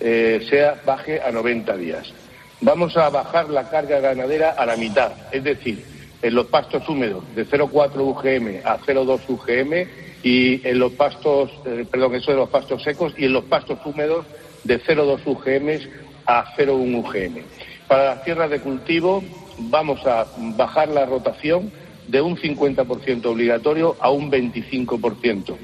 eh, 0.00 0.44
sea 0.50 0.80
baje 0.84 1.20
a 1.20 1.30
90 1.30 1.76
días. 1.76 2.12
Vamos 2.60 2.96
a 2.96 3.08
bajar 3.08 3.48
la 3.48 3.68
carga 3.70 4.00
ganadera 4.00 4.50
a 4.50 4.66
la 4.66 4.76
mitad, 4.76 5.12
es 5.32 5.44
decir, 5.44 5.82
en 6.22 6.34
los 6.34 6.46
pastos 6.46 6.86
húmedos 6.88 7.24
de 7.34 7.46
0,4 7.46 7.96
UGM 7.96 8.66
a 8.66 8.78
0,2 8.80 9.20
UGM 9.28 9.88
y 10.22 10.66
en 10.68 10.78
los 10.78 10.92
pastos, 10.92 11.50
eh, 11.64 11.86
perdón, 11.90 12.14
eso 12.16 12.32
de 12.32 12.36
los 12.36 12.50
pastos 12.50 12.82
secos 12.82 13.14
y 13.16 13.24
en 13.26 13.32
los 13.32 13.44
pastos 13.44 13.78
húmedos 13.84 14.26
de 14.64 14.80
0,2 14.80 15.20
UGM 15.24 15.90
a 16.26 16.54
0,1 16.56 16.98
UGM. 16.98 17.42
Para 17.88 18.14
las 18.14 18.24
tierras 18.24 18.50
de 18.50 18.60
cultivo 18.60 19.22
vamos 19.58 20.06
a 20.06 20.26
bajar 20.56 20.88
la 20.88 21.06
rotación 21.06 21.70
de 22.08 22.20
un 22.20 22.36
50% 22.36 23.26
obligatorio 23.26 23.96
a 24.00 24.10
un 24.10 24.30
25%. 24.30 25.56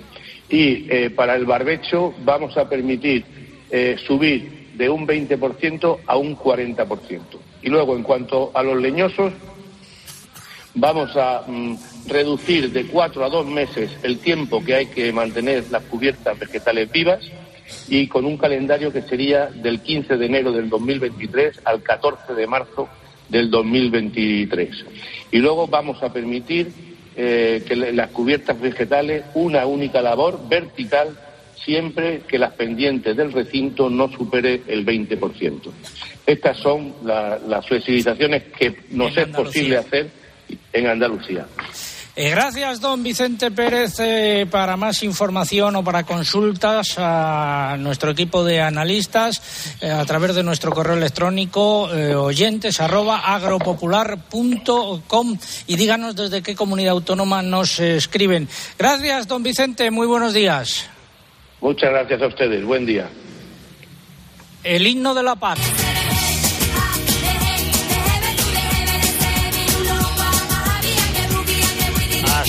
Y 0.48 0.86
eh, 0.90 1.10
para 1.10 1.34
el 1.34 1.44
barbecho 1.44 2.14
vamos 2.24 2.56
a 2.56 2.68
permitir 2.68 3.24
eh, 3.70 3.96
subir 4.06 4.72
de 4.74 4.88
un 4.88 5.06
20% 5.06 5.98
a 6.06 6.16
un 6.16 6.36
40%. 6.36 7.20
Y 7.62 7.68
luego, 7.68 7.96
en 7.96 8.02
cuanto 8.02 8.52
a 8.54 8.62
los 8.62 8.80
leñosos, 8.80 9.32
vamos 10.74 11.16
a 11.16 11.42
mm, 11.46 11.76
reducir 12.06 12.70
de 12.70 12.86
cuatro 12.86 13.24
a 13.24 13.28
dos 13.28 13.46
meses 13.46 13.90
el 14.02 14.18
tiempo 14.18 14.62
que 14.62 14.74
hay 14.74 14.86
que 14.86 15.12
mantener 15.12 15.64
las 15.70 15.82
cubiertas 15.84 16.38
vegetales 16.38 16.90
vivas 16.92 17.20
y 17.88 18.06
con 18.08 18.24
un 18.24 18.36
calendario 18.36 18.92
que 18.92 19.02
sería 19.02 19.46
del 19.46 19.80
15 19.80 20.16
de 20.16 20.26
enero 20.26 20.52
del 20.52 20.68
2023 20.68 21.60
al 21.64 21.82
14 21.82 22.34
de 22.34 22.46
marzo 22.46 22.88
del 23.28 23.50
2023. 23.50 24.84
Y 25.32 25.38
luego 25.38 25.66
vamos 25.66 26.02
a 26.02 26.12
permitir 26.12 26.70
eh, 27.16 27.64
que 27.66 27.74
las 27.76 28.10
cubiertas 28.10 28.60
vegetales 28.60 29.24
una 29.34 29.66
única 29.66 30.02
labor 30.02 30.48
vertical 30.48 31.16
siempre 31.64 32.20
que 32.28 32.38
las 32.38 32.52
pendientes 32.52 33.16
del 33.16 33.32
recinto 33.32 33.90
no 33.90 34.08
supere 34.12 34.62
el 34.68 34.84
20%. 34.86 35.60
Estas 36.26 36.56
son 36.58 36.94
la- 37.04 37.38
las 37.38 37.66
flexibilizaciones 37.66 38.44
que 38.56 38.76
nos 38.90 39.16
es 39.16 39.26
posible 39.28 39.76
hacer 39.78 40.06
en 40.72 40.86
Andalucía. 40.86 41.46
Eh, 42.18 42.30
gracias, 42.30 42.80
don 42.80 43.02
Vicente 43.02 43.50
Pérez. 43.50 44.00
Eh, 44.00 44.46
para 44.50 44.78
más 44.78 45.02
información 45.02 45.76
o 45.76 45.84
para 45.84 46.04
consultas 46.04 46.94
a 46.96 47.76
nuestro 47.78 48.10
equipo 48.10 48.42
de 48.42 48.62
analistas 48.62 49.76
eh, 49.82 49.90
a 49.90 50.02
través 50.06 50.34
de 50.34 50.42
nuestro 50.42 50.72
correo 50.72 50.96
electrónico 50.96 51.82
oyentes 51.82 52.80
arroba 52.80 53.18
agropopular.com 53.18 55.38
y 55.66 55.76
díganos 55.76 56.16
desde 56.16 56.42
qué 56.42 56.56
comunidad 56.56 56.92
autónoma 56.92 57.42
nos 57.42 57.80
escriben. 57.80 58.48
Gracias, 58.78 59.28
don 59.28 59.42
Vicente. 59.42 59.90
Muy 59.90 60.06
buenos 60.06 60.32
días. 60.32 60.88
Muchas 61.60 61.90
gracias 61.90 62.22
a 62.22 62.28
ustedes. 62.28 62.64
Buen 62.64 62.86
día. 62.86 63.10
El 64.64 64.86
himno 64.86 65.12
de 65.12 65.22
la 65.22 65.36
paz. 65.36 65.58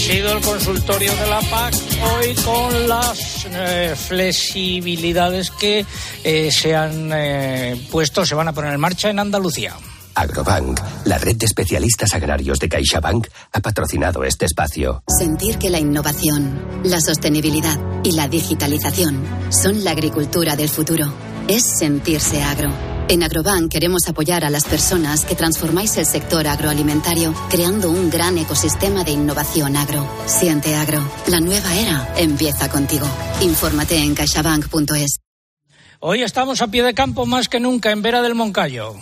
Sido 0.07 0.31
el 0.31 0.41
consultorio 0.41 1.13
de 1.17 1.27
la 1.27 1.41
PAC 1.41 1.73
hoy 2.13 2.33
con 2.35 2.87
las 2.87 3.45
eh, 3.51 3.93
flexibilidades 3.93 5.51
que 5.51 5.85
eh, 6.23 6.49
se 6.49 6.73
han 6.73 7.11
eh, 7.13 7.87
puesto, 7.91 8.25
se 8.25 8.33
van 8.33 8.47
a 8.47 8.53
poner 8.53 8.73
en 8.73 8.79
marcha 8.79 9.09
en 9.09 9.19
Andalucía. 9.19 9.73
Agrobank, 10.15 10.79
la 11.03 11.17
red 11.17 11.35
de 11.35 11.45
especialistas 11.45 12.13
agrarios 12.13 12.57
de 12.59 12.69
CaixaBank, 12.69 13.27
ha 13.51 13.59
patrocinado 13.59 14.23
este 14.23 14.45
espacio. 14.45 15.03
Sentir 15.19 15.57
que 15.57 15.69
la 15.69 15.79
innovación, 15.79 16.81
la 16.85 17.01
sostenibilidad 17.01 17.77
y 18.05 18.13
la 18.13 18.29
digitalización 18.29 19.21
son 19.49 19.83
la 19.83 19.91
agricultura 19.91 20.55
del 20.55 20.69
futuro. 20.69 21.13
Es 21.49 21.63
sentirse 21.79 22.41
agro. 22.41 22.96
En 23.09 23.23
Agrobank 23.23 23.71
queremos 23.71 24.05
apoyar 24.09 24.43
a 24.43 24.49
las 24.49 24.65
personas 24.65 25.23
que 25.23 25.33
transformáis 25.33 25.95
el 25.97 26.05
sector 26.05 26.45
agroalimentario 26.45 27.33
creando 27.49 27.89
un 27.89 28.09
gran 28.09 28.37
ecosistema 28.37 29.05
de 29.05 29.11
innovación 29.11 29.77
agro. 29.77 30.05
Siente 30.25 30.75
agro. 30.75 31.01
La 31.27 31.39
nueva 31.39 31.73
era 31.73 32.13
empieza 32.17 32.69
contigo. 32.69 33.07
Infórmate 33.41 33.97
en 33.97 34.13
caixabank.es. 34.13 35.19
Hoy 35.99 36.21
estamos 36.21 36.61
a 36.61 36.67
pie 36.67 36.83
de 36.83 36.93
campo 36.93 37.25
más 37.25 37.47
que 37.47 37.61
nunca 37.61 37.91
en 37.91 38.01
Vera 38.01 38.21
del 38.21 38.35
Moncayo. 38.35 38.95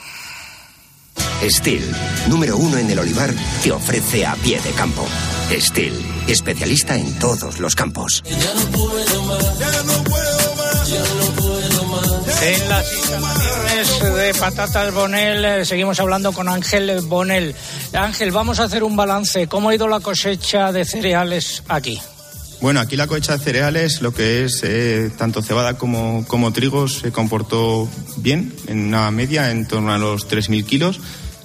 Steel, 1.42 1.84
número 2.28 2.58
uno 2.58 2.78
en 2.78 2.90
el 2.90 3.00
olivar, 3.00 3.34
te 3.64 3.72
ofrece 3.72 4.26
a 4.26 4.36
pie 4.36 4.62
de 4.62 4.72
campo. 4.72 5.06
Steel, 5.52 5.94
especialista 6.28 6.96
en 6.96 7.18
todos 7.18 7.60
los 7.60 7.76
campos. 7.76 8.24
En 12.46 12.70
las 12.70 12.94
instalaciones 12.94 14.16
de 14.16 14.34
Patatas 14.40 14.94
Bonel 14.94 15.44
eh, 15.44 15.66
seguimos 15.66 16.00
hablando 16.00 16.32
con 16.32 16.48
Ángel 16.48 17.02
Bonel. 17.02 17.56
Ángel, 17.92 18.30
vamos 18.30 18.60
a 18.60 18.66
hacer 18.66 18.84
un 18.84 18.96
balance. 18.96 19.48
¿Cómo 19.48 19.70
ha 19.70 19.76
ido 19.76 19.88
la 19.88 20.00
cosecha 20.00 20.72
de 20.72 20.86
cereales 20.86 21.64
aquí? 21.68 22.00
Bueno, 22.62 22.82
aquí 22.82 22.98
la 22.98 23.08
cosecha 23.08 23.36
de 23.36 23.44
cereales, 23.44 24.04
lo 24.04 24.14
que 24.14 24.46
es 24.46 24.62
eh, 24.64 25.10
tanto 25.18 25.42
cebada 25.42 25.80
como, 25.80 26.24
como 26.28 26.54
trigo, 26.54 26.88
se 26.88 27.12
comportó 27.12 27.90
bien, 28.18 28.54
en 28.68 28.90
una 28.90 29.10
media, 29.10 29.50
en 29.50 29.68
torno 29.68 29.92
a 29.92 29.98
los 29.98 30.30
3.000 30.30 30.66
kilos. 30.66 31.00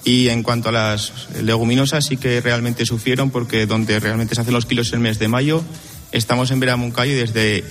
Y 0.05 0.29
en 0.29 0.43
cuanto 0.43 0.69
a 0.69 0.73
las 0.73 1.31
leguminosas, 1.41 2.05
sí 2.05 2.19
que 2.19 2.43
realmente 2.43 2.85
sufrieron, 2.85 3.31
porque 3.31 3.65
donde 3.65 4.01
realmente 4.01 4.35
se 4.35 4.43
hacen 4.43 4.53
los 4.53 4.67
kilos 4.67 4.93
el 4.93 5.01
mes 5.01 5.19
de 5.19 5.29
mayo. 5.29 5.65
Estamos 6.13 6.51
en 6.51 6.61
Veramuncayo 6.61 7.13
y 7.13 7.17
desde 7.17 7.65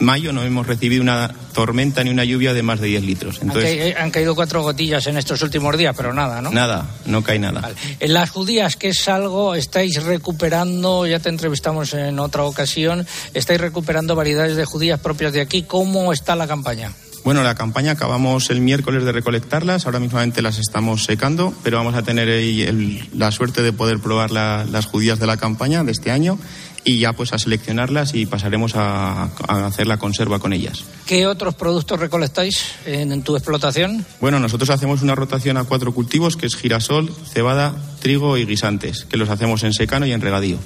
mayo 0.00 0.32
no 0.32 0.42
hemos 0.42 0.66
recibido 0.66 1.02
una 1.02 1.32
tormenta 1.52 2.02
ni 2.02 2.10
una 2.10 2.24
lluvia 2.24 2.52
de 2.54 2.62
más 2.62 2.80
de 2.80 2.88
10 2.88 3.02
litros. 3.04 3.36
Han, 3.40 3.48
Entonces, 3.48 3.94
han 3.96 4.10
caído 4.10 4.34
cuatro 4.34 4.62
gotillas 4.62 5.06
en 5.06 5.16
estos 5.16 5.40
últimos 5.42 5.76
días, 5.76 5.94
pero 5.96 6.12
nada, 6.12 6.40
¿no? 6.42 6.50
nada, 6.50 6.86
no 7.06 7.22
cae 7.22 7.38
nada. 7.38 7.70
En 8.00 8.12
las 8.14 8.30
judías, 8.30 8.76
que 8.76 8.88
es 8.88 9.08
algo, 9.08 9.54
estáis 9.54 10.02
recuperando, 10.02 11.06
ya 11.06 11.18
te 11.20 11.28
entrevistamos 11.28 11.92
en 11.94 12.18
otra 12.18 12.44
ocasión, 12.44 13.06
estáis 13.34 13.60
recuperando 13.60 14.14
variedades 14.16 14.56
de 14.56 14.64
judías 14.64 14.98
propias 15.00 15.32
de 15.32 15.40
aquí. 15.42 15.62
¿Cómo 15.62 16.12
está 16.12 16.34
la 16.36 16.46
campaña? 16.48 16.92
Bueno, 17.22 17.42
la 17.42 17.54
campaña 17.54 17.92
acabamos 17.92 18.48
el 18.48 18.62
miércoles 18.62 19.04
de 19.04 19.12
recolectarlas, 19.12 19.84
ahora 19.84 19.98
mismamente 20.00 20.40
las 20.40 20.58
estamos 20.58 21.04
secando, 21.04 21.52
pero 21.62 21.76
vamos 21.76 21.94
a 21.94 22.02
tener 22.02 22.30
ahí 22.30 22.62
el- 22.62 23.06
la 23.12 23.30
suerte 23.30 23.60
de 23.60 23.74
poder 23.74 23.98
probar 23.98 24.30
la- 24.30 24.64
las 24.64 24.86
judías 24.86 25.18
de 25.18 25.26
la 25.26 25.36
campaña 25.36 25.84
de 25.84 25.92
este 25.92 26.10
año 26.10 26.38
y 26.84 26.98
ya 27.00 27.12
pues 27.12 27.32
a 27.32 27.38
seleccionarlas 27.38 28.14
y 28.14 28.26
pasaremos 28.26 28.74
a, 28.74 29.24
a 29.48 29.66
hacer 29.66 29.86
la 29.86 29.98
conserva 29.98 30.38
con 30.38 30.52
ellas. 30.52 30.82
¿Qué 31.06 31.26
otros 31.26 31.54
productos 31.54 32.00
recolectáis 32.00 32.62
en, 32.86 33.12
en 33.12 33.22
tu 33.22 33.36
explotación? 33.36 34.04
Bueno, 34.20 34.38
nosotros 34.40 34.70
hacemos 34.70 35.02
una 35.02 35.14
rotación 35.14 35.56
a 35.56 35.64
cuatro 35.64 35.92
cultivos, 35.92 36.36
que 36.36 36.46
es 36.46 36.56
girasol, 36.56 37.14
cebada, 37.32 37.74
trigo 38.00 38.36
y 38.38 38.46
guisantes, 38.46 39.04
que 39.04 39.16
los 39.16 39.28
hacemos 39.28 39.62
en 39.62 39.72
secano 39.74 40.06
y 40.06 40.12
en 40.12 40.20
regadío. 40.20 40.58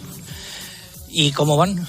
¿Y 1.09 1.33
cómo 1.33 1.57
van? 1.57 1.87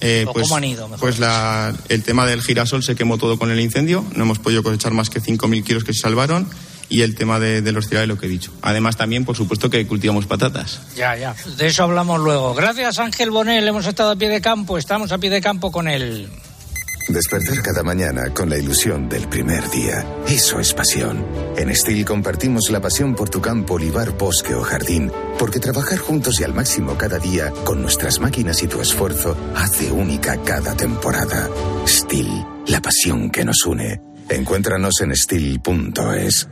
Eh, 0.00 0.24
¿O 0.28 0.32
cómo 0.32 0.56
han 0.56 0.64
ido, 0.64 0.86
mejor 0.86 1.00
Pues 1.00 1.18
la- 1.18 1.74
el 1.88 2.02
tema 2.04 2.24
del 2.26 2.40
girasol 2.42 2.84
se 2.84 2.94
quemó 2.94 3.18
todo 3.18 3.38
con 3.38 3.50
el 3.50 3.58
incendio, 3.60 4.04
no 4.14 4.22
hemos 4.24 4.38
podido 4.38 4.62
cosechar 4.62 4.92
más 4.92 5.10
que 5.10 5.20
5.000 5.20 5.64
kilos 5.64 5.82
que 5.84 5.92
se 5.92 6.00
salvaron 6.00 6.48
y 6.88 7.02
el 7.02 7.14
tema 7.14 7.38
de, 7.38 7.62
de 7.62 7.72
los 7.72 7.86
cereales, 7.86 8.08
lo 8.08 8.18
que 8.18 8.26
he 8.26 8.30
dicho. 8.30 8.52
Además, 8.62 8.96
también, 8.96 9.24
por 9.24 9.36
supuesto, 9.36 9.70
que 9.70 9.86
cultivamos 9.86 10.26
patatas. 10.26 10.80
Ya, 10.96 11.16
ya. 11.16 11.34
De 11.56 11.66
eso 11.66 11.82
hablamos 11.82 12.20
luego. 12.20 12.54
Gracias, 12.54 12.98
Ángel 12.98 13.30
Bonel. 13.30 13.66
Hemos 13.66 13.86
estado 13.86 14.12
a 14.12 14.16
pie 14.16 14.28
de 14.28 14.40
campo. 14.40 14.78
Estamos 14.78 15.12
a 15.12 15.18
pie 15.18 15.30
de 15.30 15.40
campo 15.40 15.70
con 15.70 15.88
él. 15.88 16.28
Despertar 17.08 17.62
cada 17.62 17.82
mañana 17.82 18.34
con 18.34 18.50
la 18.50 18.58
ilusión 18.58 19.08
del 19.08 19.28
primer 19.28 19.70
día. 19.70 20.04
Eso 20.26 20.60
es 20.60 20.74
pasión. 20.74 21.24
En 21.56 21.74
Steel 21.74 22.04
compartimos 22.04 22.68
la 22.68 22.82
pasión 22.82 23.14
por 23.14 23.30
tu 23.30 23.40
campo, 23.40 23.74
olivar, 23.74 24.10
bosque 24.18 24.54
o 24.54 24.62
jardín, 24.62 25.10
porque 25.38 25.58
trabajar 25.58 25.98
juntos 25.98 26.38
y 26.38 26.44
al 26.44 26.52
máximo 26.52 26.98
cada 26.98 27.18
día, 27.18 27.50
con 27.64 27.80
nuestras 27.80 28.20
máquinas 28.20 28.62
y 28.62 28.66
tu 28.66 28.82
esfuerzo, 28.82 29.34
hace 29.56 29.90
única 29.90 30.36
cada 30.42 30.76
temporada. 30.76 31.48
Steel, 31.86 32.44
la 32.66 32.82
pasión 32.82 33.30
que 33.30 33.42
nos 33.42 33.64
une. 33.64 34.02
Encuéntranos 34.28 35.00
en 35.00 35.16
steel.es. 35.16 36.46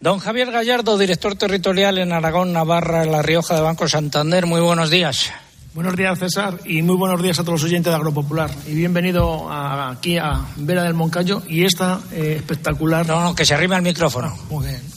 Don 0.00 0.18
Javier 0.18 0.50
Gallardo, 0.50 0.98
director 0.98 1.34
territorial 1.36 1.98
en 1.98 2.12
Aragón, 2.12 2.52
Navarra, 2.52 3.04
La 3.04 3.22
Rioja 3.22 3.54
de 3.54 3.62
Banco 3.62 3.88
Santander. 3.88 4.44
Muy 4.46 4.60
buenos 4.60 4.90
días. 4.90 5.30
Buenos 5.72 5.96
días, 5.96 6.18
César, 6.18 6.58
y 6.64 6.82
muy 6.82 6.96
buenos 6.96 7.20
días 7.22 7.38
a 7.38 7.42
todos 7.42 7.60
los 7.60 7.64
oyentes 7.64 7.90
de 7.90 7.96
Agropopular. 7.96 8.50
Y 8.68 8.74
bienvenido 8.74 9.50
a- 9.50 9.90
aquí 9.90 10.18
a 10.18 10.40
Vera 10.56 10.84
del 10.84 10.94
Moncayo 10.94 11.42
y 11.48 11.64
esta 11.64 12.00
eh, 12.12 12.34
espectacular. 12.38 13.06
No, 13.06 13.20
no, 13.22 13.34
que 13.34 13.44
se 13.44 13.54
arrime 13.54 13.74
al 13.76 13.82
micrófono. 13.82 14.36
muy 14.50 14.66
bien. 14.66 14.93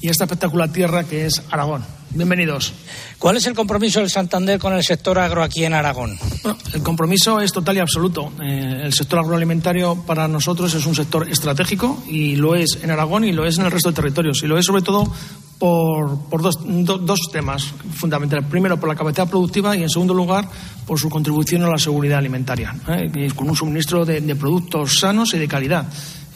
Y 0.00 0.08
esta 0.08 0.24
espectacular 0.24 0.70
tierra 0.72 1.04
que 1.04 1.26
es 1.26 1.42
Aragón. 1.50 1.82
Bienvenidos. 2.10 2.72
¿Cuál 3.18 3.36
es 3.38 3.46
el 3.46 3.54
compromiso 3.54 4.00
del 4.00 4.10
Santander 4.10 4.58
con 4.58 4.72
el 4.72 4.82
sector 4.84 5.18
agro 5.18 5.42
aquí 5.42 5.64
en 5.64 5.74
Aragón? 5.74 6.16
Bueno, 6.42 6.58
el 6.72 6.82
compromiso 6.82 7.40
es 7.40 7.50
total 7.52 7.76
y 7.76 7.80
absoluto. 7.80 8.32
Eh, 8.42 8.82
el 8.84 8.92
sector 8.92 9.18
agroalimentario 9.18 9.96
para 10.06 10.28
nosotros 10.28 10.72
es 10.74 10.86
un 10.86 10.94
sector 10.94 11.28
estratégico 11.28 12.02
y 12.08 12.36
lo 12.36 12.54
es 12.54 12.78
en 12.82 12.90
Aragón 12.90 13.24
y 13.24 13.32
lo 13.32 13.44
es 13.46 13.58
en 13.58 13.64
el 13.64 13.72
resto 13.72 13.90
de 13.90 13.96
territorios. 13.96 14.42
Y 14.42 14.46
lo 14.46 14.56
es 14.58 14.64
sobre 14.66 14.82
todo 14.82 15.10
por, 15.58 16.28
por 16.28 16.42
dos, 16.42 16.58
do- 16.62 16.98
dos 16.98 17.20
temas 17.32 17.64
fundamentales. 17.94 18.46
Primero, 18.48 18.78
por 18.78 18.88
la 18.88 18.94
capacidad 18.94 19.28
productiva 19.28 19.76
y, 19.76 19.82
en 19.82 19.90
segundo 19.90 20.14
lugar, 20.14 20.48
por 20.86 21.00
su 21.00 21.08
contribución 21.08 21.64
a 21.64 21.68
la 21.68 21.78
seguridad 21.78 22.18
alimentaria, 22.18 22.74
¿eh? 22.88 23.30
Con 23.34 23.48
un 23.50 23.56
suministro 23.56 24.04
de, 24.04 24.20
de 24.20 24.36
productos 24.36 25.00
sanos 25.00 25.34
y 25.34 25.38
de 25.38 25.48
calidad. 25.48 25.86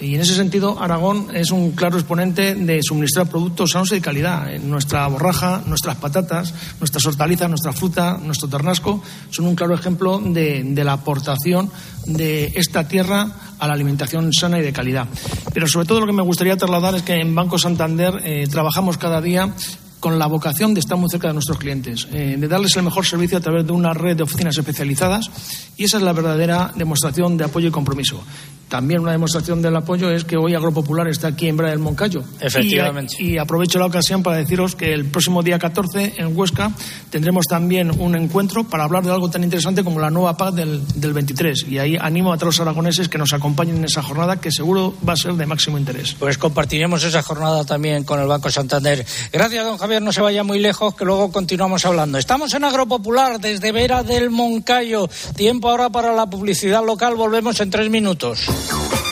Y 0.01 0.15
en 0.15 0.23
ese 0.23 0.35
sentido, 0.35 0.81
Aragón 0.81 1.29
es 1.35 1.51
un 1.51 1.73
claro 1.73 1.99
exponente 1.99 2.55
de 2.55 2.81
suministrar 2.83 3.29
productos 3.29 3.73
sanos 3.73 3.93
y 3.93 3.97
de 3.97 4.01
calidad. 4.01 4.51
Eh, 4.51 4.59
Nuestra 4.59 5.07
borraja, 5.09 5.63
nuestras 5.67 5.97
patatas, 5.97 6.55
nuestras 6.79 7.05
hortalizas, 7.05 7.51
nuestra 7.51 7.73
fruta, 7.73 8.19
nuestro 8.23 8.49
ternasco 8.49 9.03
son 9.29 9.47
un 9.47 9.55
claro 9.55 9.75
ejemplo 9.75 10.19
de, 10.19 10.65
la 10.83 10.95
aportación 10.95 11.71
de 12.07 12.47
esta 12.55 12.89
tierra 12.89 13.31
a 13.59 13.67
la 13.67 13.75
alimentación 13.75 14.33
sana 14.33 14.59
y 14.59 14.63
de 14.63 14.73
calidad. 14.73 15.07
Pero 15.53 15.67
sobre 15.69 15.87
todo 15.87 16.01
lo 16.01 16.07
que 16.07 16.13
me 16.13 16.23
gustaría 16.23 16.57
trasladar 16.57 16.95
es 16.95 17.03
que 17.03 17.21
en 17.21 17.35
Banco 17.35 17.59
Santander 17.59 18.15
eh, 18.25 18.47
trabajamos 18.51 18.97
cada 18.97 19.21
día 19.21 19.55
con 20.01 20.19
la 20.19 20.27
vocación 20.27 20.75
de 20.75 20.81
estar 20.81 20.97
muy 20.97 21.09
cerca 21.11 21.29
de 21.29 21.35
nuestros 21.35 21.59
clientes, 21.59 22.09
eh, 22.13 22.37
de 22.39 22.49
darles 22.49 22.75
el 22.77 22.83
mejor 22.83 23.07
servicio 23.07 23.39
a 23.39 23.41
través 23.41 23.67
de 23.67 23.73
una 23.73 23.93
red 23.93 24.17
de 24.17 24.23
oficinas 24.23 24.57
especializadas 24.57 25.31
y 25.77 25.85
esa 25.85 25.99
es 25.99 26.03
la 26.03 26.13
verdadera 26.13 26.73
demostración 26.75 27.37
de 27.37 27.45
apoyo 27.45 27.69
y 27.69 27.71
compromiso. 27.71 28.23
También 28.69 29.01
una 29.01 29.11
demostración 29.11 29.61
del 29.61 29.75
apoyo 29.75 30.13
es 30.13 30.25
que 30.25 30.37
hoy 30.37 30.55
Agropopular 30.55 31.09
está 31.09 31.27
aquí 31.27 31.49
en 31.49 31.57
Bra 31.57 31.71
del 31.71 31.81
Moncayo. 31.81 32.23
Efectivamente. 32.39 33.17
Y, 33.19 33.33
y 33.33 33.39
aprovecho 33.39 33.81
la 33.81 33.87
ocasión 33.87 34.23
para 34.23 34.37
deciros 34.37 34.77
que 34.77 34.93
el 34.93 35.07
próximo 35.07 35.43
día 35.43 35.59
14 35.59 36.15
en 36.19 36.39
Huesca 36.39 36.71
tendremos 37.11 37.47
también 37.47 37.91
un 38.01 38.15
encuentro 38.15 38.63
para 38.63 38.85
hablar 38.85 39.03
de 39.03 39.11
algo 39.11 39.29
tan 39.29 39.43
interesante 39.43 39.83
como 39.83 39.99
la 39.99 40.09
nueva 40.11 40.37
PAC 40.37 40.55
del, 40.55 40.87
del 40.95 41.13
23. 41.13 41.67
Y 41.69 41.79
ahí 41.79 41.97
animo 42.01 42.33
a 42.33 42.37
todos 42.37 42.55
los 42.55 42.61
aragoneses 42.61 43.09
que 43.09 43.19
nos 43.19 43.33
acompañen 43.33 43.79
en 43.79 43.85
esa 43.87 44.05
jornada 44.05 44.41
que 44.41 44.53
seguro 44.53 44.95
va 45.07 45.15
a 45.15 45.17
ser 45.17 45.35
de 45.35 45.47
máximo 45.47 45.77
interés. 45.77 46.15
Pues 46.17 46.39
compartiremos 46.39 47.03
esa 47.03 47.23
jornada 47.23 47.65
también 47.65 48.05
con 48.05 48.21
el 48.21 48.29
Banco 48.29 48.53
Santander. 48.53 49.05
Gracias, 49.33 49.65
don 49.65 49.79
Javier. 49.79 49.90
No 49.99 50.13
se 50.13 50.21
vaya 50.21 50.45
muy 50.45 50.61
lejos, 50.61 50.95
que 50.95 51.05
luego 51.05 51.33
continuamos 51.33 51.85
hablando. 51.85 52.19
Estamos 52.19 52.55
en 52.55 52.65
Agropopular, 52.65 53.41
desde 53.41 53.73
Vera 53.73 54.03
del 54.03 54.31
Moncayo. 54.31 55.09
Tiempo 55.35 55.71
ahora 55.71 55.91
para 55.91 56.15
la 56.15 56.27
publicidad 56.27 56.85
local. 56.85 57.17
Volvemos 57.17 57.59
en 57.61 57.71
tres 57.71 57.91
minutos. 57.91 58.41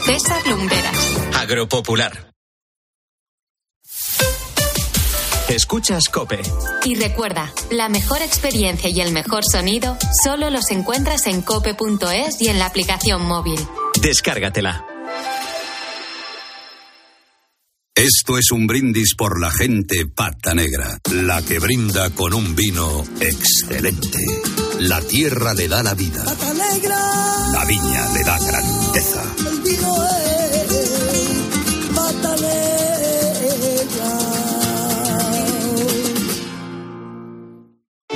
César 0.05 0.47
Lumberas. 0.47 1.17
Agropopular. 1.35 2.29
Escuchas 5.49 6.11
Cope. 6.11 6.41
Y 6.85 6.95
recuerda, 6.97 7.53
la 7.71 7.89
mejor 7.89 8.21
experiencia 8.21 8.91
y 8.91 9.01
el 9.01 9.13
mejor 9.13 9.45
sonido 9.45 9.97
solo 10.23 10.51
los 10.51 10.71
encuentras 10.71 11.27
en 11.27 11.41
cope.es 11.41 12.41
y 12.43 12.49
en 12.49 12.59
la 12.59 12.67
aplicación 12.67 13.23
móvil. 13.23 13.59
Descárgatela. 14.03 14.85
Esto 17.99 18.39
es 18.39 18.53
un 18.53 18.69
brindis 18.69 19.17
por 19.17 19.41
la 19.41 19.51
gente 19.51 20.07
pata 20.07 20.55
negra, 20.55 21.01
la 21.13 21.43
que 21.43 21.59
brinda 21.59 22.11
con 22.11 22.33
un 22.33 22.55
vino 22.55 23.05
excelente. 23.19 24.21
La 24.79 25.01
tierra 25.01 25.53
le 25.53 25.67
da 25.67 25.83
la 25.83 25.95
vida, 25.95 26.25
Pata 26.25 26.55
negra, 26.55 26.97
la 27.51 27.65
viña 27.65 28.13
le 28.13 28.23
da 28.23 28.39
grandeza. 28.39 29.23
el 29.51 29.61
vino 29.63 30.05
es 30.05 30.79
pata 31.93 32.37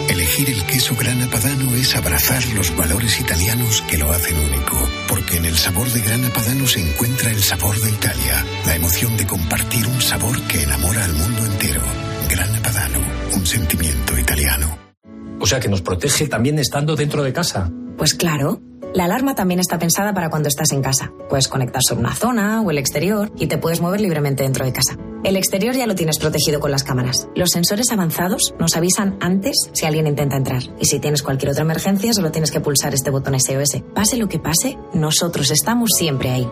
Elegir 0.08 0.50
el 0.50 0.64
queso 0.66 0.94
Grana 0.94 1.28
Padano 1.28 1.74
es 1.74 1.96
abrazar 1.96 2.44
los 2.54 2.74
valores 2.76 3.18
italianos 3.20 3.82
que 3.88 3.98
lo 3.98 4.12
hacen 4.12 4.38
único, 4.38 4.88
porque 5.08 5.38
en 5.38 5.44
el 5.44 5.58
sabor 5.58 5.90
de 5.90 6.00
Grana 6.00 6.32
Padano 6.32 6.66
se 6.68 6.80
encuentra 6.80 7.30
el 7.30 7.42
sabor 7.42 7.78
de 7.80 7.90
Italia, 7.90 8.46
emoción 8.92 9.16
de 9.16 9.26
compartir 9.26 9.86
un 9.86 10.00
sabor 10.02 10.38
que 10.42 10.62
enamora 10.62 11.02
al 11.02 11.14
mundo 11.14 11.46
entero. 11.46 11.80
Grana 12.28 12.60
Padano, 12.62 12.98
un 13.34 13.46
sentimiento 13.46 14.18
italiano. 14.18 14.76
O 15.40 15.46
sea 15.46 15.58
que 15.60 15.68
nos 15.68 15.80
protege 15.80 16.28
también 16.28 16.58
estando 16.58 16.94
dentro 16.94 17.22
de 17.22 17.32
casa. 17.32 17.70
Pues 17.96 18.12
claro. 18.12 18.60
La 18.94 19.04
alarma 19.04 19.34
también 19.34 19.58
está 19.58 19.78
pensada 19.78 20.12
para 20.12 20.28
cuando 20.28 20.50
estás 20.50 20.70
en 20.72 20.82
casa. 20.82 21.14
Puedes 21.30 21.48
conectar 21.48 21.80
sobre 21.82 22.02
una 22.02 22.14
zona 22.14 22.60
o 22.60 22.70
el 22.70 22.76
exterior 22.76 23.32
y 23.38 23.46
te 23.46 23.56
puedes 23.56 23.80
mover 23.80 24.02
libremente 24.02 24.42
dentro 24.42 24.66
de 24.66 24.72
casa. 24.72 24.98
El 25.24 25.36
exterior 25.36 25.74
ya 25.74 25.86
lo 25.86 25.94
tienes 25.94 26.18
protegido 26.18 26.60
con 26.60 26.70
las 26.70 26.84
cámaras. 26.84 27.26
Los 27.34 27.52
sensores 27.52 27.90
avanzados 27.90 28.52
nos 28.58 28.76
avisan 28.76 29.16
antes 29.20 29.70
si 29.72 29.86
alguien 29.86 30.08
intenta 30.08 30.36
entrar. 30.36 30.62
Y 30.78 30.84
si 30.86 30.98
tienes 30.98 31.22
cualquier 31.22 31.52
otra 31.52 31.62
emergencia, 31.62 32.12
solo 32.12 32.32
tienes 32.32 32.50
que 32.50 32.60
pulsar 32.60 32.92
este 32.92 33.08
botón 33.10 33.40
SOS. 33.40 33.80
Pase 33.94 34.18
lo 34.18 34.28
que 34.28 34.38
pase, 34.38 34.76
nosotros 34.92 35.50
estamos 35.50 35.88
siempre 35.96 36.28
ahí. 36.30 36.46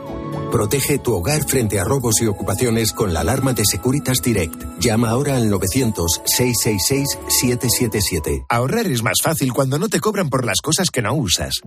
Protege 0.51 0.99
tu 0.99 1.13
hogar 1.15 1.47
frente 1.47 1.79
a 1.79 1.85
robos 1.85 2.23
y 2.23 2.27
ocupaciones 2.27 2.93
con 2.93 3.13
la 3.13 3.21
alarma 3.21 3.53
de 3.53 3.67
Securitas 3.67 4.23
Direct. 4.23 4.81
Llama 4.81 5.11
ahora 5.11 5.37
al 5.37 5.51
900-666-777. 5.51 8.47
Ahorrar 8.49 8.87
es 8.87 9.03
más 9.03 9.19
fácil 9.23 9.53
cuando 9.53 9.79
no 9.79 9.89
te 9.89 10.01
cobran 10.01 10.31
por 10.31 10.47
las 10.47 10.63
cosas 10.63 10.89
que 10.91 11.03
no 11.03 11.13
usas. 11.15 11.61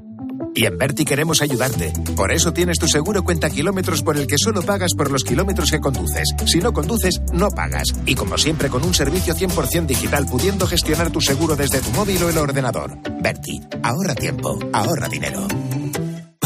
Y 0.55 0.65
en 0.65 0.77
Berti 0.77 1.05
queremos 1.05 1.41
ayudarte. 1.41 1.91
Por 2.15 2.31
eso 2.31 2.53
tienes 2.53 2.77
tu 2.77 2.87
seguro 2.87 3.23
cuenta 3.23 3.49
kilómetros 3.49 4.03
por 4.03 4.17
el 4.17 4.27
que 4.27 4.37
solo 4.37 4.61
pagas 4.61 4.93
por 4.93 5.11
los 5.11 5.23
kilómetros 5.23 5.71
que 5.71 5.79
conduces. 5.79 6.29
Si 6.45 6.59
no 6.59 6.73
conduces, 6.73 7.21
no 7.33 7.49
pagas. 7.49 7.87
Y 8.05 8.15
como 8.15 8.37
siempre, 8.37 8.69
con 8.69 8.83
un 8.83 8.93
servicio 8.93 9.33
100% 9.33 9.85
digital, 9.87 10.25
pudiendo 10.25 10.67
gestionar 10.67 11.11
tu 11.11 11.21
seguro 11.21 11.55
desde 11.55 11.81
tu 11.81 11.89
móvil 11.91 12.21
o 12.23 12.29
el 12.29 12.37
ordenador. 12.37 12.97
Berti, 13.21 13.61
ahorra 13.81 14.15
tiempo, 14.15 14.59
ahorra 14.73 15.07
dinero. 15.07 15.47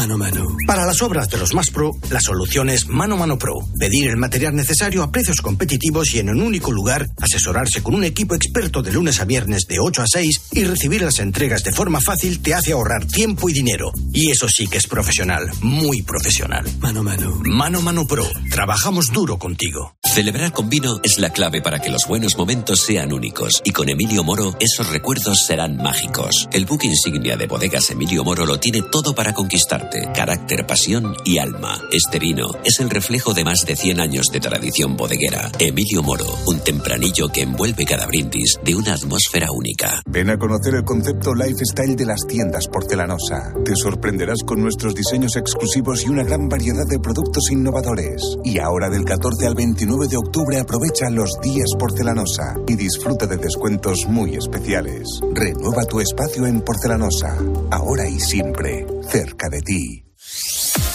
Mano 0.08 0.24
mano. 0.24 0.56
Para 0.66 0.86
las 0.86 1.02
obras 1.02 1.28
de 1.28 1.36
los 1.36 1.52
más 1.52 1.68
pro, 1.68 1.90
la 2.08 2.18
solución 2.18 2.70
es 2.70 2.88
Mano 2.88 3.18
Mano 3.18 3.36
Pro. 3.36 3.56
Pedir 3.78 4.08
el 4.08 4.16
material 4.16 4.56
necesario 4.56 5.02
a 5.02 5.12
precios 5.12 5.42
competitivos 5.42 6.14
y 6.14 6.18
en 6.18 6.30
un 6.30 6.40
único 6.40 6.72
lugar, 6.72 7.06
asesorarse 7.20 7.82
con 7.82 7.94
un 7.94 8.04
equipo 8.04 8.34
experto 8.34 8.80
de 8.80 8.90
lunes 8.90 9.20
a 9.20 9.26
viernes 9.26 9.66
de 9.68 9.80
8 9.80 10.00
a 10.00 10.06
6 10.06 10.40
y 10.52 10.64
recibir 10.64 11.02
las 11.02 11.18
entregas 11.18 11.62
de 11.62 11.72
forma 11.72 12.00
fácil 12.00 12.40
te 12.40 12.54
hace 12.54 12.72
ahorrar 12.72 13.04
tiempo 13.04 13.50
y 13.50 13.52
dinero. 13.52 13.92
Y 14.14 14.30
eso 14.30 14.48
sí 14.48 14.66
que 14.66 14.78
es 14.78 14.86
profesional, 14.86 15.50
muy 15.60 16.00
profesional. 16.00 16.64
Mano 16.80 17.02
mano. 17.02 17.38
Mano 17.44 17.82
Mano 17.82 18.06
Pro. 18.06 18.26
Trabajamos 18.50 19.12
duro 19.12 19.38
contigo. 19.38 19.94
Celebrar 20.02 20.52
con 20.54 20.70
vino 20.70 21.00
es 21.02 21.18
la 21.18 21.34
clave 21.34 21.60
para 21.60 21.80
que 21.80 21.90
los 21.90 22.06
buenos 22.06 22.38
momentos 22.38 22.80
sean 22.80 23.12
únicos 23.12 23.60
y 23.62 23.72
con 23.72 23.90
Emilio 23.90 24.24
Moro 24.24 24.56
esos 24.58 24.88
recuerdos 24.88 25.44
serán 25.46 25.76
mágicos. 25.76 26.48
El 26.50 26.64
buque 26.64 26.86
insignia 26.86 27.36
de 27.36 27.46
bodegas 27.46 27.90
Emilio 27.90 28.24
Moro 28.24 28.46
lo 28.46 28.58
tiene 28.58 28.82
todo 28.90 29.14
para 29.14 29.34
conquistarte, 29.34 29.97
carácter, 30.14 30.66
pasión 30.66 31.14
y 31.24 31.38
alma. 31.38 31.80
Este 31.92 32.18
vino 32.18 32.46
es 32.64 32.80
el 32.80 32.90
reflejo 32.90 33.34
de 33.34 33.44
más 33.44 33.60
de 33.66 33.76
100 33.76 34.00
años 34.00 34.26
de 34.32 34.40
tradición 34.40 34.96
bodeguera. 34.96 35.50
Emilio 35.58 36.02
Moro, 36.02 36.26
un 36.46 36.60
tempranillo 36.60 37.28
que 37.28 37.42
envuelve 37.42 37.84
cada 37.84 38.06
brindis 38.06 38.58
de 38.64 38.74
una 38.74 38.94
atmósfera 38.94 39.48
única. 39.52 40.02
Ven 40.06 40.30
a 40.30 40.38
conocer 40.38 40.74
el 40.74 40.84
concepto 40.84 41.34
lifestyle 41.34 41.96
de 41.96 42.06
las 42.06 42.26
tiendas 42.26 42.66
porcelanosa. 42.68 43.52
Te 43.64 43.74
sorprenderás 43.76 44.42
con 44.44 44.60
nuestros 44.60 44.94
diseños 44.94 45.36
exclusivos 45.36 46.04
y 46.04 46.08
una 46.08 46.24
gran 46.24 46.48
variedad 46.48 46.86
de 46.86 46.98
productos 46.98 47.50
innovadores. 47.50 48.22
Y 48.44 48.58
ahora 48.58 48.88
del 48.88 49.04
14 49.04 49.46
al 49.46 49.54
29 49.54 50.08
de 50.08 50.16
octubre 50.16 50.58
aprovecha 50.58 51.10
los 51.10 51.30
días 51.42 51.70
porcelanosa 51.78 52.54
y 52.66 52.76
disfruta 52.76 53.26
de 53.26 53.36
descuentos 53.36 54.06
muy 54.08 54.34
especiales. 54.34 55.08
Renueva 55.34 55.84
tu 55.84 56.00
espacio 56.00 56.46
en 56.46 56.60
porcelanosa, 56.60 57.36
ahora 57.70 58.08
y 58.08 58.18
siempre, 58.20 58.86
cerca 59.10 59.48
de 59.48 59.62
ti. 59.62 60.04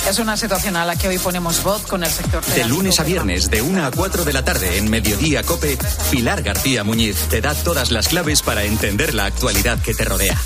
Es 0.08 0.20
una 0.20 0.36
situación 0.36 0.76
a 0.76 0.86
la 0.86 0.96
que 0.96 1.08
hoy 1.08 1.18
ponemos 1.18 1.64
voz 1.64 1.84
con 1.84 2.04
el 2.04 2.10
sector. 2.10 2.44
De 2.46 2.66
lunes 2.66 3.00
a 3.00 3.04
viernes, 3.04 3.50
de 3.50 3.62
1 3.62 3.86
a 3.86 3.92
4 3.92 4.26
de 4.26 4.34
la 4.34 4.44
tarde, 4.44 4.78
en 4.78 4.90
Mediodía 4.90 5.44
Cope, 5.44 5.78
Pilar 6.12 6.44
García 6.44 6.84
Muñiz 6.84 7.16
te 7.30 7.42
da 7.42 7.54
todas 7.56 7.92
las 7.92 8.10
claves 8.10 8.42
para 8.42 8.64
entender 8.64 9.14
la 9.14 9.26
actualidad 9.26 9.82
que 9.82 9.94
te 9.94 10.04
rodea. 10.04 10.40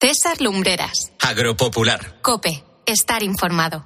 César 0.00 0.40
Lumbreras. 0.40 1.10
Agropopular. 1.18 2.20
Cope. 2.22 2.62
Estar 2.86 3.24
informado. 3.24 3.84